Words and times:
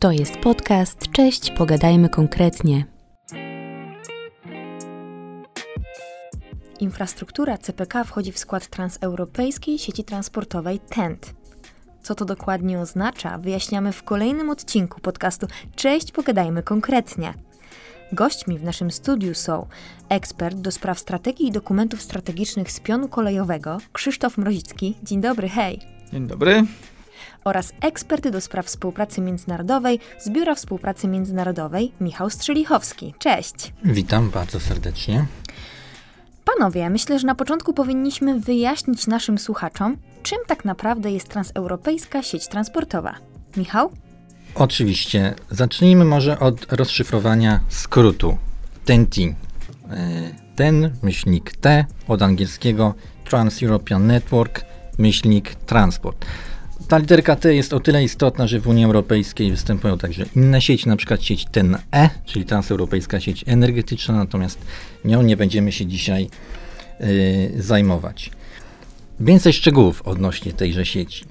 To 0.00 0.12
jest 0.12 0.36
podcast. 0.36 0.98
Cześć, 1.12 1.50
pogadajmy 1.50 2.08
konkretnie. 2.08 2.84
Infrastruktura 6.80 7.58
CPK 7.58 8.04
wchodzi 8.04 8.32
w 8.32 8.38
skład 8.38 8.66
transeuropejskiej 8.66 9.78
sieci 9.78 10.04
transportowej 10.04 10.78
TENT. 10.78 11.34
Co 12.02 12.14
to 12.14 12.24
dokładnie 12.24 12.80
oznacza, 12.80 13.38
wyjaśniamy 13.38 13.92
w 13.92 14.02
kolejnym 14.02 14.50
odcinku 14.50 15.00
podcastu 15.00 15.46
Cześć, 15.76 16.12
pogadajmy 16.12 16.62
konkretnie. 16.62 17.34
Gośćmi 18.12 18.58
w 18.58 18.64
naszym 18.64 18.90
studiu 18.90 19.34
są 19.34 19.66
ekspert 20.08 20.56
do 20.56 20.70
spraw 20.70 20.98
strategii 20.98 21.46
i 21.46 21.52
dokumentów 21.52 22.02
strategicznych 22.02 22.72
z 22.72 22.80
pionu 22.80 23.08
kolejowego 23.08 23.78
Krzysztof 23.92 24.38
Mrozicki. 24.38 24.94
Dzień 25.02 25.20
dobry, 25.20 25.48
hej. 25.48 25.80
Dzień 26.12 26.26
dobry. 26.26 26.64
Oraz 27.44 27.72
ekspert 27.80 28.28
do 28.28 28.40
spraw 28.40 28.66
współpracy 28.66 29.20
międzynarodowej 29.20 30.00
z 30.18 30.30
Biura 30.30 30.54
Współpracy 30.54 31.08
Międzynarodowej 31.08 31.92
Michał 32.00 32.30
Strzelichowski. 32.30 33.14
Cześć. 33.18 33.72
Witam 33.84 34.30
bardzo 34.30 34.60
serdecznie. 34.60 35.26
Panowie, 36.44 36.90
myślę, 36.90 37.18
że 37.18 37.26
na 37.26 37.34
początku 37.34 37.72
powinniśmy 37.72 38.40
wyjaśnić 38.40 39.06
naszym 39.06 39.38
słuchaczom, 39.38 39.96
czym 40.22 40.38
tak 40.46 40.64
naprawdę 40.64 41.10
jest 41.10 41.28
transeuropejska 41.28 42.22
sieć 42.22 42.48
transportowa. 42.48 43.14
Michał? 43.56 43.90
Oczywiście. 44.54 45.34
Zacznijmy 45.50 46.04
może 46.04 46.38
od 46.38 46.72
rozszyfrowania 46.72 47.60
skrótu 47.68 48.38
TEN-T. 48.84 49.20
E, 49.20 49.34
ten, 50.56 50.96
myślnik 51.02 51.56
T, 51.56 51.84
od 52.08 52.22
angielskiego 52.22 52.94
Trans-European 53.24 54.06
Network, 54.06 54.64
myślnik 54.98 55.54
transport. 55.54 56.26
Ta 56.88 56.98
literka 56.98 57.36
T 57.36 57.54
jest 57.54 57.72
o 57.72 57.80
tyle 57.80 58.04
istotna, 58.04 58.46
że 58.46 58.60
w 58.60 58.68
Unii 58.68 58.84
Europejskiej 58.84 59.50
występują 59.50 59.98
także 59.98 60.24
inne 60.36 60.60
sieci, 60.60 60.88
na 60.88 60.96
przykład 60.96 61.22
sieć 61.22 61.44
TEN-E, 61.44 62.10
czyli 62.24 62.44
transeuropejska 62.44 63.20
sieć 63.20 63.44
energetyczna, 63.46 64.14
natomiast 64.14 64.58
nią 65.04 65.22
nie 65.22 65.36
będziemy 65.36 65.72
się 65.72 65.86
dzisiaj 65.86 66.30
y, 67.00 67.52
zajmować. 67.58 68.30
Więcej 69.20 69.52
szczegółów 69.52 70.02
odnośnie 70.02 70.52
tejże 70.52 70.86
sieci. 70.86 71.24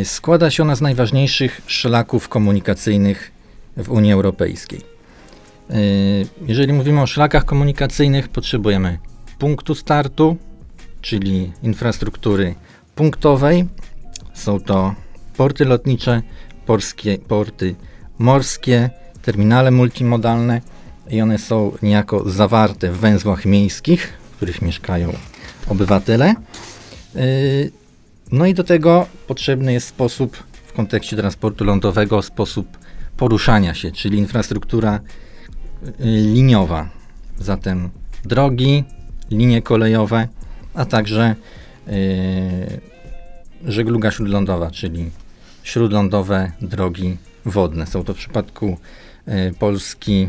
Y, 0.00 0.04
składa 0.04 0.50
się 0.50 0.62
ona 0.62 0.74
z 0.74 0.80
najważniejszych 0.80 1.60
szlaków 1.66 2.28
komunikacyjnych 2.28 3.32
w 3.76 3.90
Unii 3.90 4.12
Europejskiej. 4.12 4.80
Y, 5.70 6.26
jeżeli 6.46 6.72
mówimy 6.72 7.02
o 7.02 7.06
szlakach 7.06 7.44
komunikacyjnych, 7.44 8.28
potrzebujemy 8.28 8.98
punktu 9.38 9.74
startu, 9.74 10.36
czyli 11.00 11.52
infrastruktury 11.62 12.54
punktowej. 12.94 13.66
Są 14.36 14.60
to 14.60 14.94
porty 15.36 15.64
lotnicze, 15.64 16.22
porskie, 16.66 17.18
porty 17.18 17.74
morskie, 18.18 18.90
terminale 19.22 19.70
multimodalne 19.70 20.60
i 21.10 21.20
one 21.20 21.38
są 21.38 21.72
niejako 21.82 22.30
zawarte 22.30 22.92
w 22.92 22.98
węzłach 22.98 23.44
miejskich, 23.44 24.12
w 24.32 24.36
których 24.36 24.62
mieszkają 24.62 25.12
obywatele. 25.68 26.34
Y, 27.16 27.72
no 28.32 28.46
i 28.46 28.54
do 28.54 28.64
tego 28.64 29.06
potrzebny 29.26 29.72
jest 29.72 29.88
sposób 29.88 30.36
w 30.66 30.72
kontekście 30.72 31.16
transportu 31.16 31.64
lądowego, 31.64 32.22
sposób 32.22 32.78
poruszania 33.16 33.74
się, 33.74 33.92
czyli 33.92 34.18
infrastruktura 34.18 35.00
y, 35.86 35.92
liniowa. 36.04 36.88
Zatem 37.38 37.90
drogi, 38.24 38.84
linie 39.30 39.62
kolejowe, 39.62 40.28
a 40.74 40.84
także 40.84 41.34
yy, 41.86 41.92
żegluga 43.66 44.10
śródlądowa, 44.10 44.70
czyli 44.70 45.10
śródlądowe 45.62 46.52
drogi 46.60 47.16
wodne. 47.44 47.86
Są 47.86 48.04
to 48.04 48.14
w 48.14 48.16
przypadku 48.16 48.78
yy, 49.26 49.54
Polski, 49.58 50.28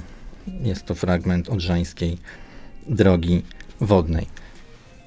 jest 0.63 0.85
to 0.85 0.95
fragment 0.95 1.49
odrzańskiej 1.49 2.17
drogi 2.89 3.43
wodnej. 3.81 4.27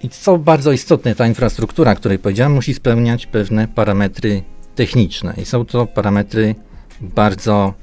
I 0.02 0.08
co 0.08 0.38
bardzo 0.38 0.72
istotne, 0.72 1.14
ta 1.14 1.26
infrastruktura, 1.26 1.92
o 1.92 1.96
której 1.96 2.18
powiedziałem, 2.18 2.52
musi 2.52 2.74
spełniać 2.74 3.26
pewne 3.26 3.68
parametry 3.68 4.42
techniczne. 4.74 5.34
I 5.36 5.44
są 5.44 5.64
to 5.64 5.86
parametry 5.86 6.54
bardzo 7.00 7.74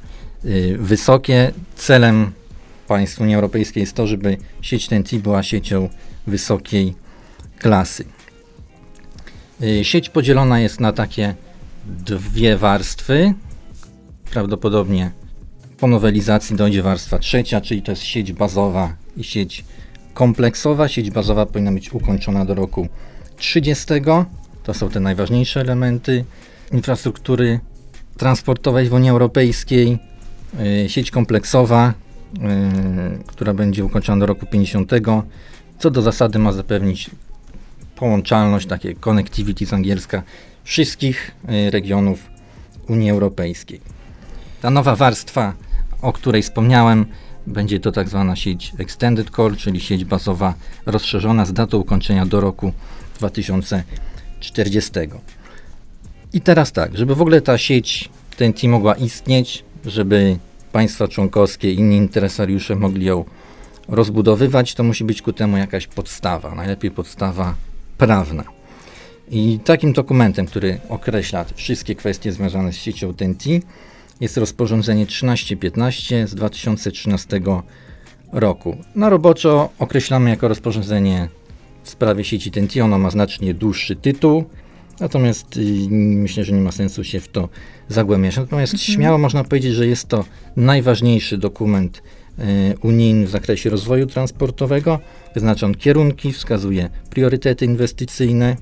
y, 0.46 0.78
wysokie. 0.80 1.52
Celem 1.76 2.32
państw 2.88 3.22
Unii 3.22 3.36
Europejskiej 3.36 3.82
jest 3.82 3.94
to, 3.94 4.08
żeby 4.08 4.38
sieć 4.62 4.88
TNT 4.88 5.16
była 5.16 5.44
siecią 5.44 5.90
wysokiej 6.28 6.94
klasy. 7.60 8.06
Y, 9.64 9.84
sieć 9.84 10.10
podzielona 10.10 10.60
jest 10.60 10.80
na 10.80 10.94
takie 10.94 11.36
dwie 11.86 12.58
warstwy. 12.58 13.34
Prawdopodobnie 14.32 15.12
po 15.80 15.88
nowelizacji 15.88 16.56
dojdzie 16.56 16.84
warstwa 16.84 17.20
trzecia, 17.20 17.62
czyli 17.62 17.82
to 17.82 17.92
jest 17.92 18.02
sieć 18.02 18.34
bazowa 18.34 18.94
i 19.18 19.24
sieć 19.24 19.66
kompleksowa. 20.14 20.88
Sieć 20.88 21.12
bazowa 21.12 21.46
powinna 21.46 21.72
być 21.72 21.94
ukończona 21.94 22.46
do 22.46 22.54
roku 22.54 22.88
30. 23.38 23.86
To 24.64 24.74
są 24.74 24.90
te 24.90 25.00
najważniejsze 25.00 25.62
elementy 25.62 26.26
infrastruktury 26.72 27.60
transportowej 28.18 28.90
w 28.90 28.94
Unii 28.94 29.10
Europejskiej. 29.10 29.98
Y, 30.86 30.90
sieć 30.90 31.12
kompleksowa, 31.12 31.94
y, 31.94 33.24
która 33.28 33.54
będzie 33.54 33.86
ukończona 33.86 34.20
do 34.20 34.26
roku 34.26 34.46
50. 34.46 34.92
Co 35.80 35.92
do 35.92 36.02
zasady 36.02 36.40
ma 36.40 36.52
zapewnić 36.52 37.10
połączalność, 37.98 38.68
takie 38.68 38.96
connectivity 38.96 39.66
z 39.66 39.74
angielska, 39.74 40.24
wszystkich 40.64 41.32
y, 41.68 41.72
regionów 41.72 42.20
Unii 42.88 43.10
Europejskiej. 43.10 43.82
Ta 44.62 44.70
nowa 44.70 44.96
warstwa, 44.96 45.54
o 46.02 46.14
której 46.14 46.42
wspomniałem, 46.42 47.06
będzie 47.48 47.80
to 47.80 47.92
tak 47.92 48.10
zwana 48.10 48.36
sieć 48.36 48.74
Extended 48.78 49.30
Core, 49.30 49.56
czyli 49.56 49.80
sieć 49.80 50.06
bazowa 50.06 50.54
rozszerzona 50.86 51.46
z 51.46 51.54
datą 51.54 51.78
ukończenia 51.78 52.26
do 52.26 52.42
roku 52.42 52.74
2040. 53.20 54.92
I 56.34 56.42
teraz 56.42 56.72
tak, 56.72 56.98
żeby 56.98 57.16
w 57.16 57.22
ogóle 57.22 57.42
ta 57.42 57.58
sieć 57.58 58.10
TNT 58.38 58.64
mogła 58.64 58.96
istnieć, 58.96 59.64
żeby 59.86 60.38
państwa 60.72 61.08
członkowskie 61.08 61.72
i 61.72 61.80
inni 61.80 61.98
interesariusze 61.98 62.76
mogli 62.76 63.06
ją 63.06 63.26
rozbudowywać, 63.88 64.74
to 64.74 64.84
musi 64.84 65.04
być 65.04 65.22
ku 65.22 65.34
temu 65.34 65.58
jakaś 65.58 65.88
podstawa, 65.88 66.56
najlepiej 66.56 66.92
podstawa 66.92 67.56
prawna. 67.98 68.44
I 69.32 69.60
takim 69.64 69.94
dokumentem, 69.94 70.46
który 70.46 70.80
określa 70.90 71.46
wszystkie 71.56 71.96
kwestie 71.96 72.32
związane 72.32 72.74
z 72.74 72.76
siecią 72.76 73.14
TNT, 73.14 73.46
jest 74.22 74.38
rozporządzenie 74.38 75.06
1315 75.06 76.28
z 76.28 76.36
2013 76.36 77.42
roku. 78.32 78.78
Na 78.96 79.10
roboczo 79.10 79.70
określamy 79.80 80.30
jako 80.30 80.48
rozporządzenie 80.48 81.30
w 81.84 81.90
sprawie 81.90 82.24
sieci 82.24 82.52
TNT. 82.52 82.82
Ono 82.84 82.98
ma 82.98 83.10
znacznie 83.10 83.54
dłuższy 83.54 83.96
tytuł, 83.96 84.44
natomiast 85.00 85.58
y, 85.58 85.88
myślę, 85.92 86.44
że 86.44 86.54
nie 86.54 86.62
ma 86.62 86.72
sensu 86.72 87.04
się 87.04 87.20
w 87.20 87.28
to 87.28 87.50
zagłębiać. 87.90 88.38
Natomiast 88.38 88.74
mhm. 88.74 88.94
śmiało 88.94 89.18
można 89.18 89.44
powiedzieć, 89.44 89.74
że 89.74 89.88
jest 89.88 90.08
to 90.08 90.26
najważniejszy 90.56 91.38
dokument 91.38 92.04
unijny 92.82 93.26
w 93.26 93.30
zakresie 93.30 93.70
rozwoju 93.70 94.06
transportowego. 94.06 95.00
Wyznacza 95.34 95.66
on 95.66 95.76
kierunki, 95.76 96.34
wskazuje 96.34 96.90
priorytety 97.10 97.66
inwestycyjne 97.66 98.56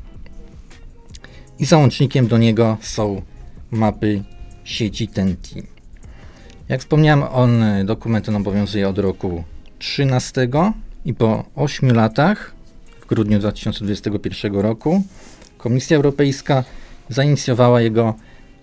i 1.59 1.65
załącznikiem 1.65 2.27
do 2.27 2.37
niego 2.37 2.77
są 2.81 3.21
mapy 3.71 4.23
sieci 4.63 5.07
TEN-T. 5.07 5.61
Jak 6.69 6.79
wspomniałem, 6.79 7.23
on, 7.23 7.63
dokument 7.85 8.25
ten 8.25 8.35
obowiązuje 8.35 8.89
od 8.89 8.97
roku 8.97 9.43
13 9.79 10.47
i 11.05 11.13
po 11.13 11.43
8 11.55 11.91
latach, 11.91 12.55
w 13.01 13.05
grudniu 13.05 13.39
2021 13.39 14.55
roku, 14.55 15.03
Komisja 15.57 15.97
Europejska 15.97 16.63
zainicjowała 17.09 17.81
jego 17.81 18.13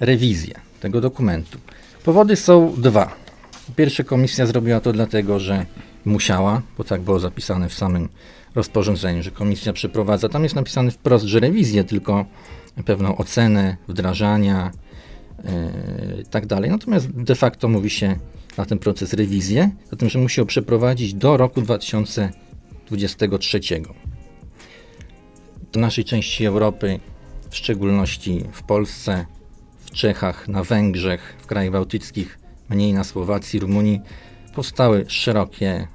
rewizję 0.00 0.54
tego 0.80 1.00
dokumentu. 1.00 1.58
Powody 2.04 2.36
są 2.36 2.74
dwa. 2.78 3.21
Po 3.66 3.72
pierwsze, 3.72 4.04
komisja 4.04 4.46
zrobiła 4.46 4.80
to 4.80 4.92
dlatego, 4.92 5.40
że 5.40 5.66
musiała, 6.04 6.62
bo 6.78 6.84
tak 6.84 7.00
było 7.00 7.20
zapisane 7.20 7.68
w 7.68 7.74
samym 7.74 8.08
rozporządzeniu, 8.54 9.22
że 9.22 9.30
komisja 9.30 9.72
przeprowadza, 9.72 10.28
tam 10.28 10.42
jest 10.42 10.54
napisane 10.54 10.90
wprost, 10.90 11.24
że 11.24 11.40
rewizję, 11.40 11.84
tylko 11.84 12.26
pewną 12.84 13.16
ocenę 13.16 13.76
wdrażania, 13.88 14.70
i 16.22 16.24
tak 16.24 16.46
dalej. 16.46 16.70
Natomiast 16.70 17.10
de 17.10 17.34
facto 17.34 17.68
mówi 17.68 17.90
się 17.90 18.16
na 18.56 18.66
ten 18.66 18.78
proces 18.78 19.12
rewizję, 19.12 19.70
zatem, 19.90 20.08
że 20.08 20.18
musi 20.18 20.40
ją 20.40 20.46
przeprowadzić 20.46 21.14
do 21.14 21.36
roku 21.36 21.62
2023. 21.62 23.60
Do 25.72 25.80
naszej 25.80 26.04
części 26.04 26.44
Europy, 26.44 27.00
w 27.50 27.56
szczególności 27.56 28.44
w 28.52 28.62
Polsce, 28.62 29.26
w 29.78 29.90
Czechach, 29.90 30.48
na 30.48 30.64
Węgrzech, 30.64 31.36
w 31.38 31.46
krajach 31.46 31.72
bałtyckich, 31.72 32.41
mniej 32.72 32.92
na 32.92 33.04
Słowacji, 33.04 33.60
Rumunii, 33.60 34.00
powstały 34.54 35.04
szerokie 35.08 35.86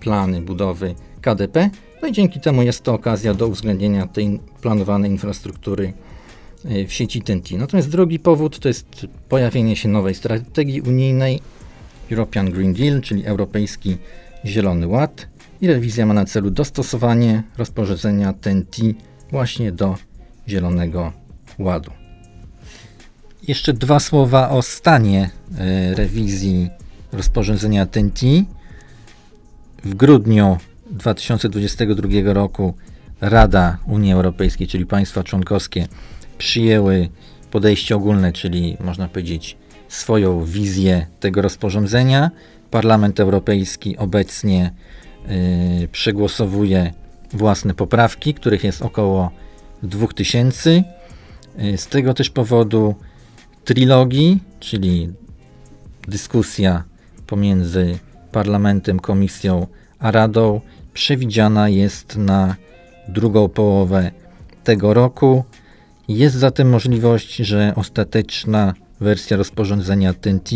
plany 0.00 0.42
budowy 0.42 0.94
KDP, 1.20 1.70
no 2.02 2.08
i 2.08 2.12
dzięki 2.12 2.40
temu 2.40 2.62
jest 2.62 2.82
to 2.82 2.94
okazja 2.94 3.34
do 3.34 3.48
uwzględnienia 3.48 4.06
tej 4.06 4.40
planowanej 4.62 5.10
infrastruktury 5.10 5.92
y, 6.64 6.86
w 6.86 6.92
sieci 6.92 7.22
TNT. 7.22 7.50
Natomiast 7.50 7.90
drugi 7.90 8.18
powód 8.18 8.58
to 8.58 8.68
jest 8.68 9.06
pojawienie 9.28 9.76
się 9.76 9.88
nowej 9.88 10.14
strategii 10.14 10.80
unijnej 10.80 11.40
European 12.10 12.50
Green 12.50 12.74
Deal, 12.74 13.00
czyli 13.00 13.26
Europejski 13.26 13.96
Zielony 14.44 14.86
Ład 14.86 15.28
i 15.60 15.66
rewizja 15.66 16.06
ma 16.06 16.14
na 16.14 16.24
celu 16.24 16.50
dostosowanie 16.50 17.42
rozporządzenia 17.58 18.32
TNT 18.32 18.76
właśnie 19.30 19.72
do 19.72 19.96
Zielonego 20.48 21.12
Ładu. 21.58 21.97
Jeszcze 23.48 23.72
dwa 23.72 24.00
słowa 24.00 24.50
o 24.50 24.62
stanie 24.62 25.30
y, 25.90 25.94
rewizji 25.94 26.70
rozporządzenia 27.12 27.86
TNT. 27.86 28.20
W 29.84 29.94
grudniu 29.94 30.58
2022 30.90 32.32
roku 32.32 32.74
Rada 33.20 33.78
Unii 33.86 34.12
Europejskiej, 34.12 34.66
czyli 34.66 34.86
państwa 34.86 35.24
członkowskie, 35.24 35.88
przyjęły 36.38 37.08
podejście 37.50 37.96
ogólne, 37.96 38.32
czyli 38.32 38.76
można 38.80 39.08
powiedzieć 39.08 39.56
swoją 39.88 40.44
wizję 40.44 41.06
tego 41.20 41.42
rozporządzenia. 41.42 42.30
Parlament 42.70 43.20
Europejski 43.20 43.96
obecnie 43.96 44.72
yy, 45.80 45.88
przegłosowuje 45.88 46.92
własne 47.32 47.74
poprawki, 47.74 48.34
których 48.34 48.64
jest 48.64 48.82
około 48.82 49.30
2000. 49.82 50.84
Yy, 51.58 51.78
z 51.78 51.86
tego 51.86 52.14
też 52.14 52.30
powodu 52.30 52.94
trilogii, 53.68 54.40
czyli 54.60 55.12
dyskusja 56.08 56.84
pomiędzy 57.26 57.98
Parlamentem, 58.32 59.00
Komisją 59.00 59.66
a 59.98 60.10
Radą 60.10 60.60
przewidziana 60.94 61.68
jest 61.68 62.16
na 62.16 62.56
drugą 63.08 63.48
połowę 63.48 64.10
tego 64.64 64.94
roku. 64.94 65.44
Jest 66.08 66.36
zatem 66.36 66.70
możliwość, 66.70 67.36
że 67.36 67.72
ostateczna 67.76 68.74
wersja 69.00 69.36
rozporządzenia 69.36 70.14
TNT 70.14 70.50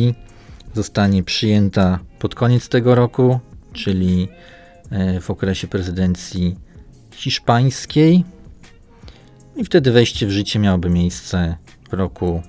zostanie 0.74 1.22
przyjęta 1.22 1.98
pod 2.18 2.34
koniec 2.34 2.68
tego 2.68 2.94
roku, 2.94 3.38
czyli 3.72 4.28
e, 4.90 5.20
w 5.20 5.30
okresie 5.30 5.68
prezydencji 5.68 6.56
hiszpańskiej. 7.14 8.24
I 9.56 9.64
wtedy 9.64 9.92
wejście 9.92 10.26
w 10.26 10.30
życie 10.30 10.58
miałoby 10.58 10.90
miejsce 10.90 11.56
w 11.90 11.92
roku 11.92 12.42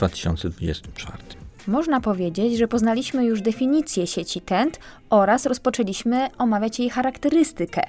2024. 0.00 1.18
Można 1.66 2.00
powiedzieć, 2.00 2.58
że 2.58 2.68
poznaliśmy 2.68 3.24
już 3.24 3.40
definicję 3.40 4.06
sieci 4.06 4.40
TENT 4.40 4.78
oraz 5.10 5.46
rozpoczęliśmy 5.46 6.28
omawiać 6.38 6.78
jej 6.78 6.90
charakterystykę. 6.90 7.82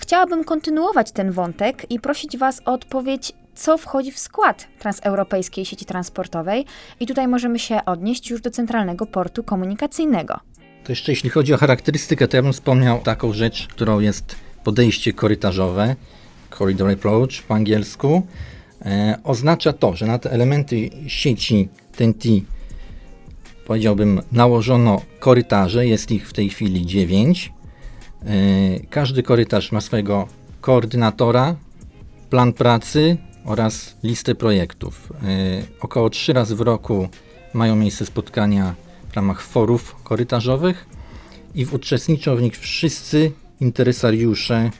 Chciałabym 0.00 0.44
kontynuować 0.44 1.12
ten 1.12 1.32
wątek 1.32 1.90
i 1.90 2.00
prosić 2.00 2.38
Was 2.38 2.60
o 2.64 2.72
odpowiedź, 2.72 3.32
co 3.54 3.78
wchodzi 3.78 4.12
w 4.12 4.18
skład 4.18 4.68
transeuropejskiej 4.78 5.64
sieci 5.64 5.84
transportowej, 5.84 6.64
i 7.00 7.06
tutaj 7.06 7.28
możemy 7.28 7.58
się 7.58 7.84
odnieść 7.86 8.30
już 8.30 8.40
do 8.40 8.50
centralnego 8.50 9.06
portu 9.06 9.42
komunikacyjnego. 9.42 10.40
To 10.84 10.92
jeszcze 10.92 11.12
jeśli 11.12 11.30
chodzi 11.30 11.54
o 11.54 11.56
charakterystykę, 11.56 12.28
to 12.28 12.36
ja 12.36 12.42
bym 12.42 12.52
wspomniał 12.52 13.00
taką 13.00 13.32
rzecz, 13.32 13.68
którą 13.68 14.00
jest 14.00 14.36
podejście 14.64 15.12
korytarzowe, 15.12 15.96
corridor 16.58 16.90
approach 16.90 17.42
po 17.48 17.54
angielsku. 17.54 18.26
E, 18.84 19.18
oznacza 19.24 19.72
to, 19.72 19.96
że 19.96 20.06
na 20.06 20.18
te 20.18 20.30
elementy 20.30 20.90
sieci 21.06 21.68
TNT 21.96 22.24
powiedziałbym 23.66 24.20
nałożono 24.32 25.00
korytarze, 25.20 25.86
jest 25.86 26.10
ich 26.10 26.28
w 26.28 26.32
tej 26.32 26.48
chwili 26.48 26.86
9 26.86 27.52
E, 28.26 28.80
każdy 28.90 29.22
korytarz 29.22 29.72
ma 29.72 29.80
swojego 29.80 30.28
koordynatora, 30.60 31.56
plan 32.30 32.52
pracy 32.52 33.16
oraz 33.44 33.96
listę 34.02 34.34
projektów. 34.34 35.12
E, 35.12 35.62
około 35.80 36.10
3 36.10 36.32
razy 36.32 36.56
w 36.56 36.60
roku 36.60 37.08
mają 37.54 37.76
miejsce 37.76 38.06
spotkania 38.06 38.74
w 39.08 39.16
ramach 39.16 39.40
forów 39.40 39.96
korytarzowych 40.04 40.86
i 41.54 41.66
uczestniczą 41.66 42.36
w 42.36 42.42
nich 42.42 42.58
wszyscy 42.58 43.32
interesariusze 43.60 44.70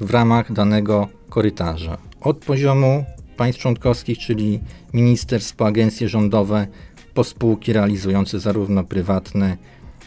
w 0.00 0.10
ramach 0.10 0.52
danego 0.52 1.08
korytarza. 1.28 1.98
Od 2.20 2.38
poziomu 2.38 3.04
państw 3.36 3.62
członkowskich, 3.62 4.18
czyli 4.18 4.60
ministerstwo, 4.92 5.66
agencje 5.66 6.08
rządowe, 6.08 6.66
po 7.14 7.24
spółki 7.24 7.72
realizujące 7.72 8.40
zarówno 8.40 8.84
prywatne, 8.84 9.56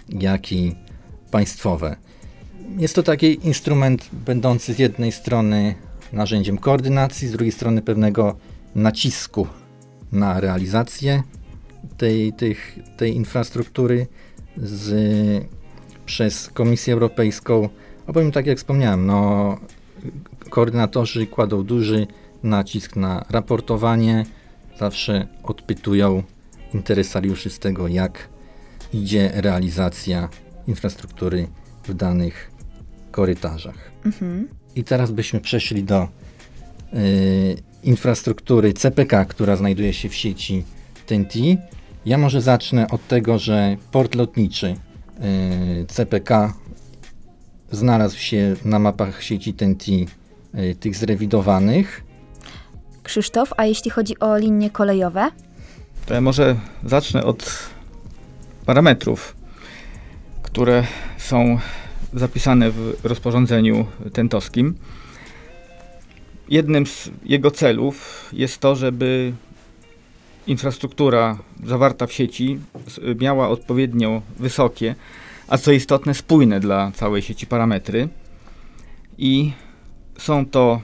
jak 0.10 0.52
i 0.52 0.76
państwowe. 1.32 1.96
Jest 2.78 2.96
to 2.96 3.04
taki 3.04 3.48
instrument 3.48 4.10
będący 4.26 4.74
z 4.74 4.80
jednej 4.80 5.12
strony 5.12 5.76
narzędziem 6.14 6.58
koordynacji, 6.58 7.28
z 7.28 7.32
drugiej 7.32 7.52
strony 7.52 7.82
pewnego 7.82 8.36
nacisku 8.76 9.48
na 10.12 10.40
realizację 10.40 11.24
tej, 11.98 12.34
tych, 12.34 12.80
tej 12.98 13.16
infrastruktury 13.16 14.08
z, 14.58 14.94
przez 16.06 16.50
Komisję 16.50 16.94
Europejską. 16.94 17.70
Opowiem 18.08 18.32
tak 18.32 18.46
jak 18.46 18.58
wspomniałem, 18.58 19.06
no, 19.06 19.58
koordynatorzy 20.50 21.28
kładą 21.28 21.64
duży 21.64 22.08
nacisk 22.44 22.96
na 22.96 23.26
raportowanie, 23.30 24.26
zawsze 24.80 25.28
odpytują 25.44 26.24
interesariuszy 26.74 27.50
z 27.50 27.60
tego, 27.60 27.88
jak 27.88 28.30
idzie 28.94 29.32
realizacja 29.34 30.30
infrastruktury 30.68 31.48
w 31.84 31.94
danych 31.94 32.52
korytarzach. 33.12 33.92
Mhm. 34.06 34.48
I 34.76 34.84
teraz 34.84 35.12
byśmy 35.12 35.40
przeszli 35.40 35.84
do 35.84 36.08
y, 36.94 37.58
infrastruktury 37.84 38.74
CPK, 38.74 39.26
która 39.26 39.56
znajduje 39.56 39.94
się 39.94 40.10
w 40.10 40.16
sieci 40.16 40.64
TNT. 41.06 41.34
Ja 42.06 42.18
może 42.18 42.42
zacznę 42.42 42.88
od 42.88 43.08
tego, 43.08 43.40
że 43.40 43.78
port 43.92 44.16
lotniczy 44.16 44.76
y, 45.82 45.86
CPK 45.86 46.54
znalazł 47.72 48.18
się 48.18 48.56
na 48.66 48.80
mapach 48.80 49.24
sieci 49.24 49.54
TNT 49.54 49.88
y, 49.88 50.08
tych 50.80 50.96
zrewidowanych. 50.96 52.04
Krzysztof, 53.04 53.54
a 53.58 53.66
jeśli 53.66 53.92
chodzi 53.92 54.20
o 54.20 54.38
linie 54.38 54.70
kolejowe? 54.70 55.32
To 56.06 56.14
ja 56.14 56.22
może 56.22 56.56
zacznę 56.84 57.24
od 57.24 57.70
parametrów 58.66 59.40
które 60.52 60.84
są 61.18 61.60
zapisane 62.14 62.72
w 62.72 63.00
rozporządzeniu 63.04 63.86
tentowskim. 64.14 64.76
Jednym 66.50 66.86
z 66.86 67.10
jego 67.26 67.52
celów 67.52 68.26
jest 68.34 68.58
to, 68.58 68.76
żeby 68.76 69.34
infrastruktura 70.48 71.38
zawarta 71.64 72.08
w 72.08 72.14
sieci 72.14 72.60
miała 73.20 73.50
odpowiednio 73.50 74.22
wysokie, 74.40 74.96
a 75.50 75.58
co 75.58 75.72
istotne, 75.72 76.14
spójne 76.14 76.60
dla 76.60 76.92
całej 76.92 77.22
sieci 77.22 77.48
parametry. 77.48 78.10
I 79.18 79.52
są 80.18 80.46
to 80.46 80.82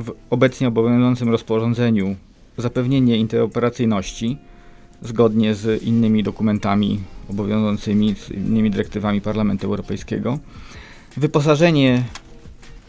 w 0.00 0.12
obecnie 0.30 0.68
obowiązującym 0.68 1.30
rozporządzeniu 1.30 2.16
zapewnienie 2.56 3.16
interoperacyjności 3.16 4.38
zgodnie 5.02 5.54
z 5.54 5.82
innymi 5.82 6.22
dokumentami 6.22 7.00
obowiązującymi, 7.30 8.14
z 8.14 8.30
innymi 8.30 8.70
dyrektywami 8.70 9.20
Parlamentu 9.20 9.66
Europejskiego. 9.66 10.38
Wyposażenie 11.16 12.04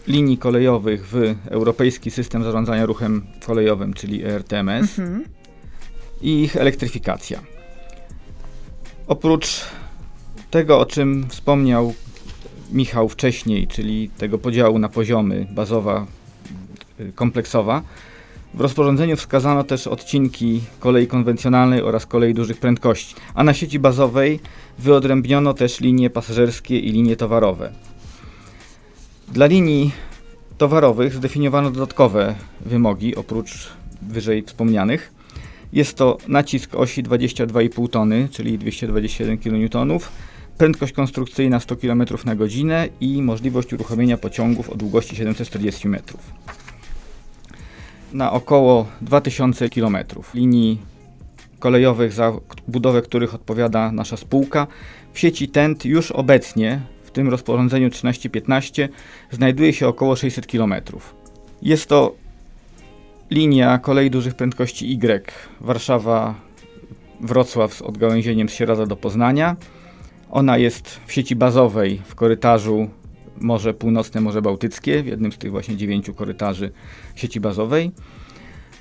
linii 0.07 0.37
kolejowych 0.37 1.07
w 1.07 1.35
Europejski 1.49 2.11
System 2.11 2.43
Zarządzania 2.43 2.85
Ruchem 2.85 3.27
Kolejowym, 3.45 3.93
czyli 3.93 4.23
ERTMS 4.23 4.99
mhm. 4.99 5.23
i 6.21 6.43
ich 6.43 6.55
elektryfikacja. 6.55 7.39
Oprócz 9.07 9.61
tego, 10.51 10.79
o 10.79 10.85
czym 10.85 11.25
wspomniał 11.29 11.93
Michał 12.71 13.09
wcześniej, 13.09 13.67
czyli 13.67 14.09
tego 14.09 14.37
podziału 14.37 14.79
na 14.79 14.89
poziomy 14.89 15.47
bazowa, 15.51 16.05
y, 16.99 17.11
kompleksowa, 17.15 17.81
w 18.53 18.61
rozporządzeniu 18.61 19.17
wskazano 19.17 19.63
też 19.63 19.87
odcinki 19.87 20.61
kolei 20.79 21.07
konwencjonalnej 21.07 21.81
oraz 21.81 22.05
kolei 22.05 22.33
dużych 22.33 22.57
prędkości, 22.57 23.15
a 23.33 23.43
na 23.43 23.53
sieci 23.53 23.79
bazowej 23.79 24.39
wyodrębniono 24.79 25.53
też 25.53 25.79
linie 25.79 26.09
pasażerskie 26.09 26.79
i 26.79 26.91
linie 26.91 27.15
towarowe. 27.15 27.71
Dla 29.27 29.45
linii 29.45 29.91
towarowych 30.57 31.13
zdefiniowano 31.13 31.71
dodatkowe 31.71 32.35
wymogi 32.65 33.15
oprócz 33.15 33.69
wyżej 34.01 34.43
wspomnianych. 34.43 35.13
Jest 35.73 35.97
to 35.97 36.17
nacisk 36.27 36.75
osi 36.75 37.03
22,5 37.03 37.89
tony, 37.89 38.27
czyli 38.31 38.57
221 38.57 39.37
kN, 39.37 39.99
prędkość 40.61 40.93
konstrukcyjna 40.93 41.59
100 41.59 41.75
km 41.75 42.03
na 42.25 42.35
godzinę 42.35 42.89
i 42.99 43.21
możliwość 43.21 43.73
uruchomienia 43.73 44.17
pociągów 44.17 44.69
o 44.69 44.75
długości 44.75 45.15
740 45.15 45.87
metrów 45.87 46.33
na 48.13 48.31
około 48.31 48.87
2000 49.01 49.69
km 49.69 49.97
linii 50.33 50.81
kolejowych, 51.59 52.13
za 52.13 52.33
budowę 52.67 53.01
których 53.01 53.35
odpowiada 53.35 53.91
nasza 53.91 54.17
spółka. 54.17 54.67
W 55.13 55.19
sieci 55.19 55.49
TENT 55.49 55.85
już 55.85 56.11
obecnie, 56.11 56.81
w 57.03 57.11
tym 57.11 57.29
rozporządzeniu 57.29 57.89
1315, 57.89 58.89
znajduje 59.31 59.73
się 59.73 59.87
około 59.87 60.15
600 60.15 60.47
km. 60.47 60.73
Jest 61.61 61.85
to 61.89 62.15
linia 63.31 63.77
kolei 63.77 64.09
dużych 64.09 64.35
prędkości 64.35 64.93
Y, 64.93 65.31
Warszawa, 65.61 66.35
Wrocław 67.21 67.73
z 67.73 67.81
odgałęzieniem 67.81 68.49
z 68.49 68.53
Sieradza 68.53 68.85
do 68.85 68.95
Poznania. 68.95 69.55
Ona 70.31 70.57
jest 70.57 70.99
w 71.05 71.11
sieci 71.11 71.35
bazowej 71.35 72.01
w 72.05 72.15
korytarzu 72.15 72.89
Morze 73.37 73.73
Północne, 73.73 74.21
Morze 74.21 74.41
Bałtyckie, 74.41 75.03
w 75.03 75.05
jednym 75.05 75.31
z 75.31 75.37
tych 75.37 75.51
właśnie 75.51 75.77
dziewięciu 75.77 76.13
korytarzy 76.13 76.71
sieci 77.15 77.39
bazowej. 77.39 77.91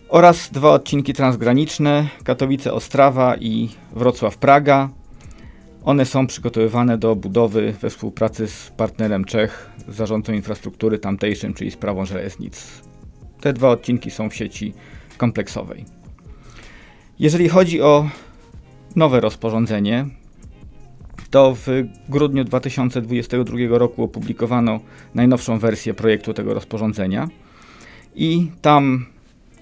Oraz 0.08 0.50
dwa 0.50 0.70
odcinki 0.70 1.12
transgraniczne 1.12 2.08
Katowice-Ostrawa 2.24 3.36
i 3.40 3.68
Wrocław-Praga. 3.96 4.88
One 5.84 6.06
są 6.06 6.26
przygotowywane 6.26 6.98
do 6.98 7.16
budowy 7.16 7.74
we 7.80 7.90
współpracy 7.90 8.46
z 8.46 8.72
partnerem 8.76 9.24
Czech, 9.24 9.70
z 9.88 9.94
zarządcą 9.94 10.32
infrastruktury 10.32 10.98
tamtejszym, 10.98 11.54
czyli 11.54 11.70
sprawą 11.70 12.04
żeleznic. 12.04 12.82
Te 13.40 13.52
dwa 13.52 13.68
odcinki 13.68 14.10
są 14.10 14.30
w 14.30 14.34
sieci 14.34 14.72
kompleksowej. 15.16 15.84
Jeżeli 17.18 17.48
chodzi 17.48 17.82
o 17.82 18.08
nowe 18.96 19.20
rozporządzenie, 19.20 20.06
to 21.30 21.54
w 21.54 21.66
grudniu 22.08 22.44
2022 22.44 23.56
roku 23.70 24.02
opublikowano 24.02 24.80
najnowszą 25.14 25.58
wersję 25.58 25.94
projektu 25.94 26.34
tego 26.34 26.54
rozporządzenia 26.54 27.28
i 28.14 28.50
tam, 28.62 29.06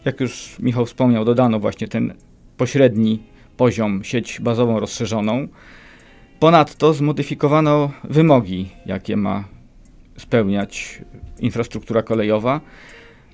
jak 0.05 0.21
już 0.21 0.57
Michał 0.59 0.87
wspomniał, 0.87 1.25
dodano 1.25 1.61
właśnie 1.61 1.89
ten 1.89 2.15
pośredni 2.57 3.23
poziom 3.57 4.05
sieć 4.05 4.41
bazową 4.41 4.81
rozszerzoną. 4.81 5.49
Ponadto 6.41 6.95
zmodyfikowano 6.95 7.91
wymogi, 8.05 8.69
jakie 8.87 9.17
ma 9.17 9.45
spełniać 10.17 11.03
infrastruktura 11.41 12.03
kolejowa. 12.03 12.61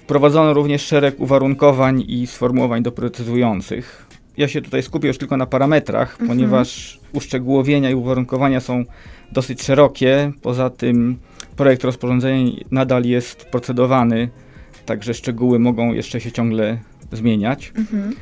Wprowadzono 0.02 0.54
również 0.54 0.82
szereg 0.82 1.20
uwarunkowań 1.20 2.04
i 2.08 2.26
sformułowań 2.26 2.82
doprecyzujących. 2.82 4.03
Ja 4.36 4.48
się 4.48 4.62
tutaj 4.62 4.82
skupię 4.82 5.08
już 5.08 5.18
tylko 5.18 5.36
na 5.36 5.46
parametrach, 5.46 6.10
mhm. 6.10 6.28
ponieważ 6.28 7.00
uszczegółowienia 7.12 7.90
i 7.90 7.94
uwarunkowania 7.94 8.60
są 8.60 8.84
dosyć 9.32 9.62
szerokie. 9.62 10.32
Poza 10.42 10.70
tym 10.70 11.18
projekt 11.56 11.84
rozporządzenia 11.84 12.52
nadal 12.70 13.04
jest 13.04 13.44
procedowany, 13.44 14.28
także 14.86 15.14
szczegóły 15.14 15.58
mogą 15.58 15.92
jeszcze 15.92 16.20
się 16.20 16.32
ciągle 16.32 16.78
zmieniać. 17.12 17.72
Mhm. 17.76 18.14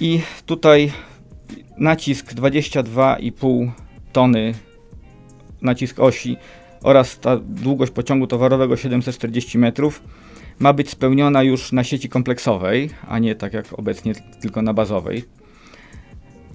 I 0.00 0.20
tutaj 0.46 0.92
nacisk 1.78 2.34
22,5 2.34 3.70
tony, 4.12 4.54
nacisk 5.62 6.00
osi 6.00 6.36
oraz 6.82 7.18
ta 7.18 7.36
długość 7.36 7.92
pociągu 7.92 8.26
towarowego 8.26 8.76
740 8.76 9.58
metrów 9.58 10.02
ma 10.58 10.72
być 10.72 10.90
spełniona 10.90 11.42
już 11.42 11.72
na 11.72 11.84
sieci 11.84 12.08
kompleksowej, 12.08 12.90
a 13.08 13.18
nie 13.18 13.34
tak 13.34 13.52
jak 13.52 13.78
obecnie 13.78 14.12
tylko 14.40 14.62
na 14.62 14.74
bazowej. 14.74 15.24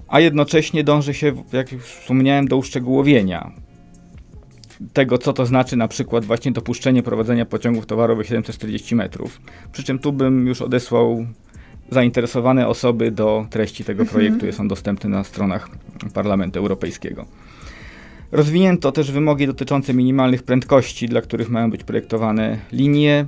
A 0.08 0.20
jednocześnie 0.20 0.84
dąży 0.84 1.14
się, 1.14 1.32
jak 1.52 1.72
już 1.72 1.84
wspomniałem, 1.84 2.48
do 2.48 2.56
uszczegółowienia 2.56 3.52
tego, 4.92 5.18
co 5.18 5.32
to 5.32 5.46
znaczy 5.46 5.76
na 5.76 5.88
przykład 5.88 6.24
właśnie 6.24 6.52
dopuszczenie 6.52 7.02
prowadzenia 7.02 7.46
pociągów 7.46 7.86
towarowych 7.86 8.26
740 8.26 8.94
metrów. 8.94 9.40
Przy 9.72 9.84
czym 9.84 9.98
tu 9.98 10.12
bym 10.12 10.46
już 10.46 10.62
odesłał 10.62 11.26
zainteresowane 11.90 12.68
osoby 12.68 13.10
do 13.10 13.46
treści 13.50 13.84
tego 13.84 14.02
mhm. 14.02 14.14
projektu. 14.14 14.46
Jest 14.46 14.60
on 14.60 14.68
dostępny 14.68 15.10
na 15.10 15.24
stronach 15.24 15.68
Parlamentu 16.14 16.58
Europejskiego. 16.58 17.26
Rozwinięto 18.32 18.92
też 18.92 19.12
wymogi 19.12 19.46
dotyczące 19.46 19.94
minimalnych 19.94 20.42
prędkości, 20.42 21.08
dla 21.08 21.20
których 21.20 21.50
mają 21.50 21.70
być 21.70 21.84
projektowane 21.84 22.58
linie. 22.72 23.26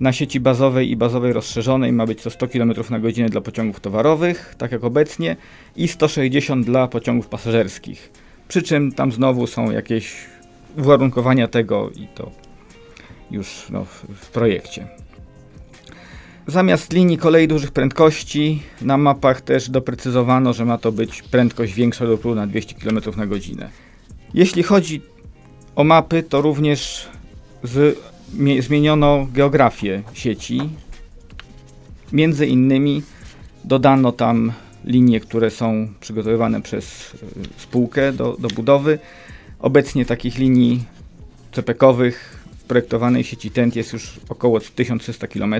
Na 0.00 0.12
sieci 0.12 0.40
bazowej 0.40 0.90
i 0.90 0.96
bazowej 0.96 1.32
rozszerzonej 1.32 1.92
ma 1.92 2.06
być 2.06 2.22
to 2.22 2.30
100 2.30 2.48
km 2.48 2.72
na 2.90 2.98
godzinę 2.98 3.28
dla 3.28 3.40
pociągów 3.40 3.80
towarowych, 3.80 4.54
tak 4.58 4.72
jak 4.72 4.84
obecnie, 4.84 5.36
i 5.76 5.88
160 5.88 6.66
dla 6.66 6.88
pociągów 6.88 7.28
pasażerskich. 7.28 8.12
Przy 8.48 8.62
czym 8.62 8.92
tam 8.92 9.12
znowu 9.12 9.46
są 9.46 9.70
jakieś 9.70 10.14
uwarunkowania 10.76 11.48
tego 11.48 11.90
i 11.90 12.06
to 12.14 12.30
już 13.30 13.66
no, 13.70 13.84
w, 13.84 14.30
projekcie. 14.30 14.88
Zamiast 16.46 16.92
linii 16.92 17.18
kolei 17.18 17.48
dużych 17.48 17.70
prędkości 17.70 18.62
na 18.80 18.96
mapach 18.96 19.40
też 19.40 19.70
doprecyzowano, 19.70 20.52
że 20.52 20.64
ma 20.64 20.78
to 20.78 20.92
być 20.92 21.22
prędkość 21.22 21.74
większa 21.74 22.04
lub 22.04 22.24
równa 22.24 22.46
200 22.46 22.74
km 22.74 23.00
na 23.16 23.26
godzinę. 23.26 23.70
Jeśli 24.34 24.62
chodzi 24.62 25.02
o 25.76 25.84
mapy, 25.84 26.22
to 26.22 26.40
również 26.40 27.08
z, 27.62 27.98
zmieniono 28.60 29.26
geografię 29.32 30.02
sieci. 30.12 30.60
Między 32.12 32.46
innymi 32.46 33.02
dodano 33.64 34.12
tam 34.12 34.52
linie, 34.84 35.20
które 35.20 35.50
są 35.50 35.88
przygotowywane 36.00 36.62
przez 36.62 37.14
y, 37.14 37.18
spółkę 37.56 38.12
do, 38.12 38.36
do 38.38 38.48
budowy. 38.48 38.98
Obecnie 39.58 40.04
takich 40.04 40.38
linii 40.38 40.84
CPK-owych 41.52 42.38
w 42.58 42.64
projektowanej 42.64 43.24
sieci 43.24 43.50
TENT 43.50 43.76
jest 43.76 43.92
już 43.92 44.20
około 44.28 44.60
1300 44.60 45.26
km 45.26 45.54